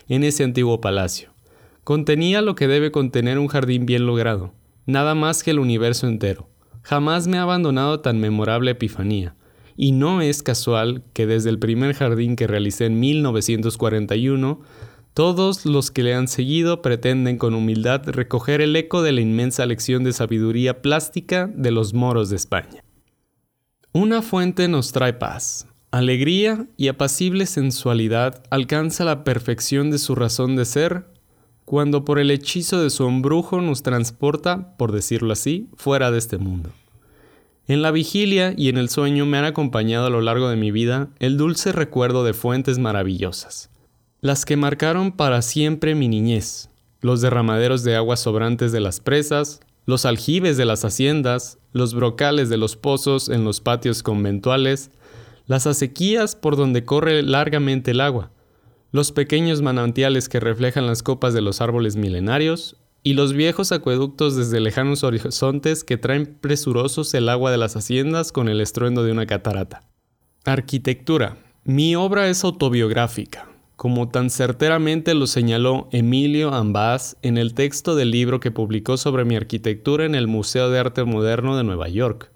en 0.10 0.24
ese 0.24 0.44
antiguo 0.44 0.82
palacio. 0.82 1.32
Contenía 1.84 2.42
lo 2.42 2.56
que 2.56 2.68
debe 2.68 2.92
contener 2.92 3.38
un 3.38 3.48
jardín 3.48 3.86
bien 3.86 4.08
logrado, 4.08 4.56
nada 4.88 5.14
más 5.14 5.44
que 5.44 5.52
el 5.52 5.60
universo 5.60 6.08
entero. 6.08 6.50
Jamás 6.82 7.28
me 7.28 7.38
ha 7.38 7.44
abandonado 7.44 8.00
tan 8.00 8.20
memorable 8.20 8.72
epifanía, 8.72 9.36
y 9.78 9.92
no 9.92 10.22
es 10.22 10.42
casual 10.42 11.04
que 11.14 11.28
desde 11.28 11.52
el 11.52 11.60
primer 11.60 11.94
jardín 11.94 12.36
que 12.36 12.48
realicé 12.48 12.88
en 12.88 13.00
1941, 13.00 14.60
todos 15.18 15.66
los 15.66 15.90
que 15.90 16.04
le 16.04 16.14
han 16.14 16.28
seguido 16.28 16.84
pretenden 16.84 17.40
con 17.40 17.56
humildad 17.56 18.04
recoger 18.06 18.62
el 18.62 18.76
eco 18.76 19.02
de 19.02 19.12
la 19.12 19.22
inmensa 19.22 19.66
lección 19.66 20.04
de 20.04 20.14
sabiduría 20.14 20.84
plástica 20.84 21.50
de 21.56 21.72
los 21.72 21.96
moros 21.96 22.30
de 22.30 22.36
España. 22.36 22.84
Una 23.94 24.22
fuente 24.22 24.68
nos 24.68 24.92
trae 24.92 25.14
paz, 25.14 25.66
alegría 25.90 26.68
y 26.78 26.90
apacible 26.90 27.48
sensualidad 27.48 28.44
alcanza 28.52 29.06
la 29.06 29.24
perfección 29.24 29.90
de 29.90 29.98
su 29.98 30.14
razón 30.14 30.56
de 30.56 30.66
ser 30.66 31.08
cuando 31.66 32.06
por 32.06 32.20
el 32.20 32.30
hechizo 32.30 32.80
de 32.84 32.92
su 32.92 33.08
embrujo 33.08 33.60
nos 33.60 33.82
transporta, 33.82 34.78
por 34.78 34.92
decirlo 34.92 35.34
así, 35.34 35.68
fuera 35.78 36.12
de 36.12 36.20
este 36.20 36.38
mundo. 36.38 36.70
En 37.68 37.82
la 37.82 37.90
vigilia 37.90 38.54
y 38.56 38.70
en 38.70 38.78
el 38.78 38.90
sueño 38.90 39.26
me 39.26 39.40
han 39.40 39.46
acompañado 39.46 40.06
a 40.06 40.12
lo 40.12 40.22
largo 40.22 40.48
de 40.48 40.58
mi 40.58 40.70
vida 40.70 41.10
el 41.18 41.38
dulce 41.38 41.72
recuerdo 41.72 42.24
de 42.24 42.36
fuentes 42.36 42.78
maravillosas, 42.78 43.72
las 44.20 44.46
que 44.46 44.58
marcaron 44.58 45.12
para 45.12 45.42
siempre 45.42 45.94
mi 45.94 46.08
niñez, 46.08 46.70
los 47.02 47.22
derramaderos 47.22 47.84
de 47.84 47.96
aguas 47.96 48.20
sobrantes 48.20 48.72
de 48.72 48.80
las 48.80 49.00
presas, 49.00 49.60
los 49.86 50.06
aljibes 50.06 50.58
de 50.58 50.66
las 50.66 50.84
haciendas, 50.84 51.60
los 51.72 51.94
brocales 51.94 52.50
de 52.50 52.58
los 52.58 52.76
pozos 52.76 53.30
en 53.30 53.44
los 53.44 53.62
patios 53.62 54.02
conventuales, 54.04 54.90
las 55.46 55.68
acequias 55.68 56.36
por 56.36 56.58
donde 56.58 56.84
corre 56.84 57.22
largamente 57.22 57.92
el 57.92 58.02
agua, 58.02 58.32
los 58.92 59.12
pequeños 59.12 59.62
manantiales 59.62 60.30
que 60.30 60.40
reflejan 60.40 60.88
las 60.88 61.04
copas 61.04 61.34
de 61.34 61.42
los 61.42 61.62
árboles 61.62 61.96
milenarios 61.96 62.76
y 63.04 63.14
los 63.14 63.34
viejos 63.34 63.72
acueductos 63.72 64.36
desde 64.36 64.60
lejanos 64.60 65.04
horizontes 65.04 65.84
que 65.84 65.98
traen 65.98 66.26
presurosos 66.26 67.14
el 67.14 67.30
agua 67.30 67.52
de 67.52 67.58
las 67.58 67.76
haciendas 67.76 68.32
con 68.32 68.50
el 68.50 68.60
estruendo 68.60 69.04
de 69.04 69.12
una 69.12 69.28
catarata. 69.28 69.84
Arquitectura. 70.44 71.38
Mi 71.64 71.96
obra 71.96 72.28
es 72.28 72.44
autobiográfica, 72.44 73.47
como 73.78 74.10
tan 74.10 74.32
certeramente 74.32 75.14
lo 75.14 75.28
señaló 75.28 75.88
Emilio 75.92 76.52
Ambaz 76.52 77.16
en 77.22 77.38
el 77.38 77.54
texto 77.54 77.96
del 77.96 78.10
libro 78.10 78.40
que 78.40 78.50
publicó 78.50 78.98
sobre 78.98 79.24
mi 79.24 79.36
arquitectura 79.36 80.04
en 80.04 80.16
el 80.16 80.28
Museo 80.28 80.72
de 80.72 80.80
Arte 80.80 81.04
Moderno 81.04 81.56
de 81.56 81.64
Nueva 81.64 81.88
York. 81.88 82.32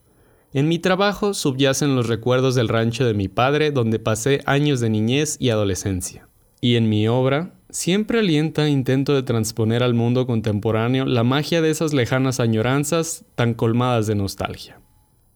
En 0.54 0.68
mi 0.68 0.78
trabajo 0.78 1.34
subyacen 1.34 1.96
los 1.96 2.08
recuerdos 2.08 2.54
del 2.54 2.68
rancho 2.68 3.06
de 3.06 3.16
mi 3.16 3.28
padre 3.28 3.72
donde 3.72 3.98
pasé 3.98 4.42
años 4.46 4.80
de 4.82 4.92
niñez 4.92 5.38
y 5.40 5.50
adolescencia. 5.50 6.28
Y 6.62 6.76
en 6.76 6.90
mi 6.90 7.08
obra 7.08 7.56
siempre 7.72 8.20
alienta 8.20 8.70
intento 8.70 9.16
de 9.16 9.24
transponer 9.24 9.82
al 9.82 9.96
mundo 9.96 10.28
contemporáneo 10.28 11.06
la 11.06 11.24
magia 11.24 11.64
de 11.64 11.72
esas 11.72 11.92
lejanas 11.92 12.40
añoranzas 12.40 13.26
tan 13.34 13.56
colmadas 13.56 14.06
de 14.06 14.14
nostalgia. 14.14 14.80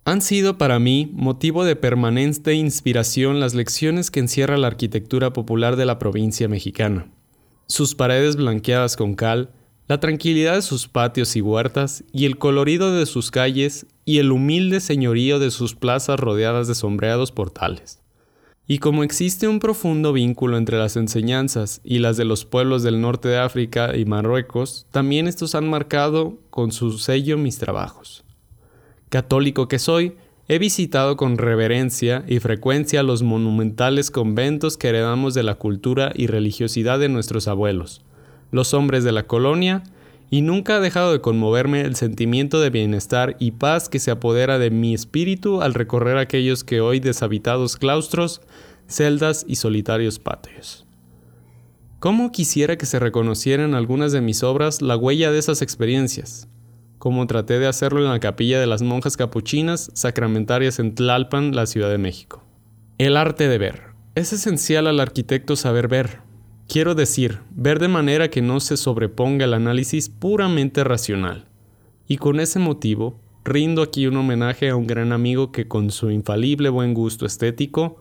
Han 0.08 0.22
sido 0.22 0.60
para 0.60 0.78
mí 0.78 1.10
motivo 1.14 1.66
de 1.66 1.76
permanente 1.76 2.54
inspiración 2.54 3.40
las 3.40 3.56
lecciones 3.56 4.12
que 4.12 4.20
encierra 4.20 4.56
la 4.56 4.68
arquitectura 4.68 5.34
popular 5.34 5.78
de 5.78 5.88
la 5.88 5.98
provincia 5.98 6.48
mexicana. 6.48 7.08
Sus 7.66 7.96
paredes 7.96 8.36
blanqueadas 8.36 8.98
con 8.98 9.16
cal, 9.16 9.50
la 9.88 10.00
tranquilidad 10.00 10.54
de 10.54 10.62
sus 10.62 10.88
patios 10.88 11.36
y 11.36 11.42
huertas, 11.42 12.04
y 12.14 12.26
el 12.26 12.38
colorido 12.38 12.94
de 12.94 13.08
sus 13.08 13.32
calles, 13.32 13.88
y 14.06 14.20
el 14.20 14.32
humilde 14.32 14.80
señorío 14.80 15.40
de 15.40 15.50
sus 15.50 15.74
plazas 15.74 16.20
rodeadas 16.20 16.68
de 16.68 16.76
sombreados 16.76 17.32
portales. 17.32 18.04
Y 18.68 18.78
como 18.78 19.04
existe 19.04 19.48
un 19.48 19.58
profundo 19.58 20.14
vínculo 20.14 20.58
entre 20.58 20.78
las 20.78 20.98
enseñanzas 20.98 21.82
y 21.84 21.98
las 21.98 22.16
de 22.16 22.26
los 22.26 22.46
pueblos 22.46 22.84
del 22.84 23.02
norte 23.02 23.28
de 23.30 23.40
África 23.40 23.98
y 23.98 24.06
Marruecos, 24.06 24.86
también 24.92 25.28
estos 25.28 25.56
han 25.56 25.68
marcado 25.68 26.38
con 26.52 26.72
su 26.72 27.00
sello 27.00 27.40
mis 27.40 27.58
trabajos. 27.58 28.25
Católico 29.16 29.70
que 29.70 29.80
soy, 29.80 30.18
he 30.50 30.60
visitado 30.60 31.16
con 31.16 31.38
reverencia 31.38 32.26
y 32.28 32.42
frecuencia 32.42 33.02
los 33.02 33.24
monumentales 33.24 34.12
conventos 34.12 34.76
que 34.76 34.90
heredamos 34.90 35.34
de 35.34 35.42
la 35.42 35.56
cultura 35.56 36.12
y 36.14 36.28
religiosidad 36.28 37.00
de 37.00 37.08
nuestros 37.08 37.48
abuelos, 37.48 38.04
los 38.52 38.74
hombres 38.74 39.06
de 39.06 39.14
la 39.14 39.24
colonia, 39.24 39.84
y 40.30 40.42
nunca 40.42 40.76
ha 40.76 40.80
dejado 40.82 41.14
de 41.14 41.22
conmoverme 41.22 41.80
el 41.80 41.96
sentimiento 41.96 42.60
de 42.60 42.72
bienestar 42.72 43.38
y 43.40 43.52
paz 43.52 43.88
que 43.88 44.00
se 44.00 44.12
apodera 44.12 44.60
de 44.60 44.70
mi 44.70 44.94
espíritu 44.94 45.62
al 45.62 45.76
recorrer 45.76 46.18
aquellos 46.18 46.66
que 46.66 46.82
hoy 46.82 47.00
deshabitados 47.00 47.78
claustros, 47.78 48.42
celdas 48.90 49.46
y 49.48 49.56
solitarios 49.56 50.20
patios. 50.20 50.86
¿Cómo 52.00 52.34
quisiera 52.34 52.76
que 52.76 52.86
se 52.86 53.00
reconocieran 53.00 53.76
algunas 53.76 54.12
de 54.12 54.20
mis 54.20 54.44
obras 54.44 54.82
la 54.82 54.98
huella 54.98 55.32
de 55.32 55.40
esas 55.40 55.62
experiencias? 55.62 56.50
Como 56.98 57.28
traté 57.28 57.60
de 57.60 57.68
hacerlo 57.68 58.00
en 58.00 58.10
la 58.10 58.20
capilla 58.20 58.60
de 58.60 58.68
las 58.68 58.82
monjas 58.82 59.18
capuchinas 59.18 59.92
sacramentarias 59.94 60.80
en 60.80 60.96
Tlalpan, 60.96 61.56
la 61.56 61.66
Ciudad 61.66 61.90
de 61.90 61.98
México. 61.98 62.44
El 62.98 63.18
arte 63.18 63.48
de 63.48 63.58
ver. 63.58 63.84
Es 64.16 64.32
esencial 64.32 64.88
al 64.88 65.00
arquitecto 65.00 65.56
saber 65.56 65.88
ver, 65.88 66.20
Quiero 66.68 66.96
decir, 66.96 67.40
ver 67.52 67.80
de 67.80 67.88
manera 67.88 68.30
que 68.30 68.42
no 68.42 68.60
se 68.60 68.76
sobreponga 68.76 69.46
el 69.46 69.54
análisis 69.54 70.10
puramente 70.10 70.84
racional. 70.84 71.46
Y 72.08 72.18
con 72.18 72.40
ese 72.40 72.58
motivo, 72.58 73.20
rindo 73.44 73.84
aquí 73.84 74.08
un 74.08 74.18
homenaje 74.18 74.70
a 74.70 74.76
un 74.76 74.88
gran 74.88 75.12
amigo 75.12 75.52
que 75.52 75.68
con 75.68 75.92
su 75.92 76.10
infalible 76.10 76.70
buen 76.70 76.96
gusto 76.96 77.28
estético, 77.28 77.98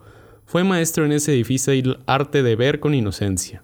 fue 0.46 0.64
maestro 0.64 1.04
en 1.04 1.12
ese 1.12 1.33
difícil 1.33 1.98
arte 2.07 2.42
de 2.42 2.57
ver 2.57 2.80
con 2.80 2.94
inocencia. 2.94 3.62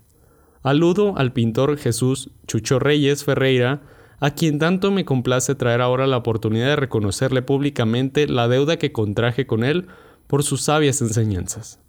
Aludo 0.62 1.16
al 1.16 1.32
pintor 1.32 1.78
Jesús 1.78 2.30
Chucho 2.46 2.78
Reyes 2.78 3.24
Ferreira, 3.24 3.80
a 4.20 4.30
quien 4.32 4.58
tanto 4.58 4.90
me 4.90 5.04
complace 5.04 5.54
traer 5.54 5.80
ahora 5.80 6.06
la 6.06 6.18
oportunidad 6.18 6.68
de 6.68 6.76
reconocerle 6.76 7.42
públicamente 7.42 8.28
la 8.28 8.48
deuda 8.48 8.76
que 8.76 8.92
contraje 8.92 9.46
con 9.46 9.64
él 9.64 9.86
por 10.26 10.44
sus 10.44 10.62
sabias 10.62 11.00
enseñanzas 11.00 11.80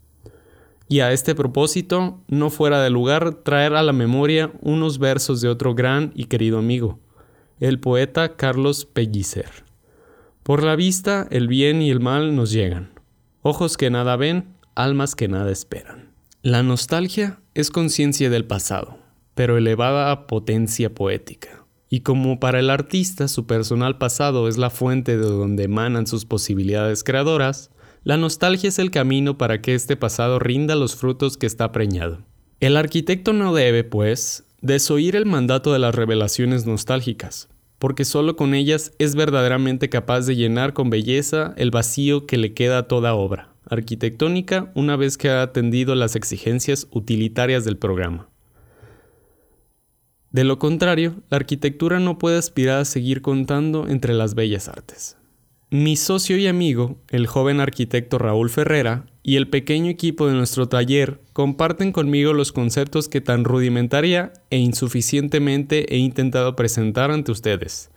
y 0.91 0.99
a 0.99 1.13
este 1.13 1.35
propósito 1.35 2.19
no 2.27 2.49
fuera 2.49 2.83
de 2.83 2.89
lugar 2.89 3.35
traer 3.45 3.75
a 3.75 3.81
la 3.81 3.93
memoria 3.93 4.51
unos 4.59 4.99
versos 4.99 5.39
de 5.39 5.47
otro 5.47 5.73
gran 5.73 6.11
y 6.15 6.25
querido 6.25 6.59
amigo, 6.59 6.99
el 7.61 7.79
poeta 7.79 8.35
Carlos 8.35 8.83
Pellicer. 8.83 9.49
Por 10.43 10.63
la 10.63 10.75
vista 10.75 11.29
el 11.31 11.47
bien 11.47 11.81
y 11.81 11.91
el 11.91 12.01
mal 12.01 12.35
nos 12.35 12.51
llegan, 12.51 12.99
ojos 13.41 13.77
que 13.77 13.89
nada 13.89 14.17
ven, 14.17 14.53
almas 14.75 15.15
que 15.15 15.29
nada 15.29 15.49
esperan. 15.49 16.11
La 16.41 16.61
nostalgia 16.61 17.39
es 17.53 17.71
conciencia 17.71 18.29
del 18.29 18.43
pasado, 18.43 18.97
pero 19.33 19.57
elevada 19.57 20.11
a 20.11 20.27
potencia 20.27 20.93
poética. 20.93 21.60
Y 21.93 21.99
como 21.99 22.39
para 22.39 22.59
el 22.59 22.69
artista 22.69 23.27
su 23.27 23.45
personal 23.45 23.97
pasado 23.97 24.47
es 24.47 24.57
la 24.57 24.69
fuente 24.69 25.17
de 25.17 25.25
donde 25.25 25.65
emanan 25.65 26.07
sus 26.07 26.25
posibilidades 26.25 27.03
creadoras, 27.03 27.69
la 28.03 28.15
nostalgia 28.15 28.69
es 28.69 28.79
el 28.79 28.89
camino 28.89 29.37
para 29.37 29.61
que 29.61 29.75
este 29.75 29.97
pasado 29.97 30.39
rinda 30.39 30.75
los 30.75 30.95
frutos 30.95 31.37
que 31.37 31.45
está 31.45 31.71
preñado. 31.71 32.19
El 32.61 32.77
arquitecto 32.77 33.33
no 33.33 33.53
debe, 33.53 33.83
pues, 33.83 34.45
desoír 34.61 35.15
el 35.15 35.25
mandato 35.25 35.73
de 35.73 35.79
las 35.79 35.93
revelaciones 35.93 36.65
nostálgicas, 36.65 37.49
porque 37.77 38.05
solo 38.05 38.37
con 38.37 38.53
ellas 38.53 38.93
es 38.97 39.13
verdaderamente 39.13 39.89
capaz 39.89 40.21
de 40.21 40.37
llenar 40.37 40.73
con 40.73 40.89
belleza 40.89 41.53
el 41.57 41.71
vacío 41.71 42.25
que 42.25 42.37
le 42.37 42.53
queda 42.53 42.79
a 42.79 42.87
toda 42.87 43.13
obra 43.13 43.51
arquitectónica 43.71 44.71
una 44.75 44.95
vez 44.95 45.17
que 45.17 45.29
ha 45.29 45.41
atendido 45.41 45.95
las 45.95 46.15
exigencias 46.15 46.87
utilitarias 46.91 47.63
del 47.63 47.77
programa. 47.77 48.30
De 50.31 50.43
lo 50.43 50.59
contrario, 50.59 51.15
la 51.29 51.37
arquitectura 51.37 51.99
no 51.99 52.17
puede 52.17 52.37
aspirar 52.37 52.79
a 52.79 52.85
seguir 52.85 53.21
contando 53.21 53.87
entre 53.87 54.13
las 54.13 54.33
bellas 54.33 54.69
artes. 54.69 55.17
Mi 55.69 55.95
socio 55.95 56.37
y 56.37 56.47
amigo, 56.47 56.97
el 57.09 57.27
joven 57.27 57.59
arquitecto 57.59 58.17
Raúl 58.17 58.49
Ferrera, 58.49 59.05
y 59.23 59.35
el 59.35 59.49
pequeño 59.49 59.89
equipo 59.89 60.27
de 60.27 60.33
nuestro 60.33 60.67
taller 60.67 61.21
comparten 61.33 61.91
conmigo 61.91 62.33
los 62.33 62.51
conceptos 62.51 63.07
que 63.07 63.21
tan 63.21 63.43
rudimentaria 63.43 64.33
e 64.49 64.57
insuficientemente 64.57 65.93
he 65.93 65.97
intentado 65.97 66.55
presentar 66.55 67.11
ante 67.11 67.31
ustedes. 67.31 67.91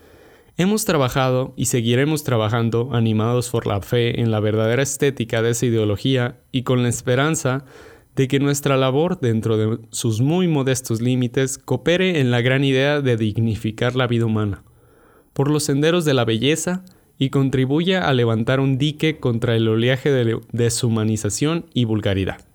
Hemos 0.56 0.84
trabajado 0.84 1.52
y 1.56 1.66
seguiremos 1.66 2.22
trabajando 2.22 2.90
animados 2.92 3.48
por 3.48 3.66
la 3.66 3.80
fe 3.80 4.20
en 4.20 4.30
la 4.30 4.38
verdadera 4.38 4.82
estética 4.82 5.42
de 5.42 5.50
esa 5.50 5.66
ideología 5.66 6.38
y 6.52 6.62
con 6.62 6.82
la 6.82 6.88
esperanza 6.88 7.64
de 8.16 8.29
que 8.29 8.38
nuestra 8.38 8.77
labor 8.77 9.18
dentro 9.20 9.57
de 9.57 9.79
sus 9.90 10.20
muy 10.20 10.48
modestos 10.48 11.00
límites 11.00 11.59
coopere 11.59 12.20
en 12.20 12.31
la 12.31 12.40
gran 12.40 12.64
idea 12.64 13.00
de 13.00 13.16
dignificar 13.16 13.96
la 13.96 14.07
vida 14.07 14.27
humana, 14.27 14.62
por 15.33 15.50
los 15.50 15.64
senderos 15.64 16.05
de 16.05 16.14
la 16.14 16.24
belleza, 16.24 16.85
y 17.18 17.31
contribuya 17.31 18.09
a 18.09 18.12
levantar 18.12 18.61
un 18.61 18.77
dique 18.77 19.18
contra 19.18 19.55
el 19.55 19.68
oleaje 19.68 20.11
de 20.11 20.40
deshumanización 20.52 21.67
y 21.73 21.85
vulgaridad. 21.85 22.54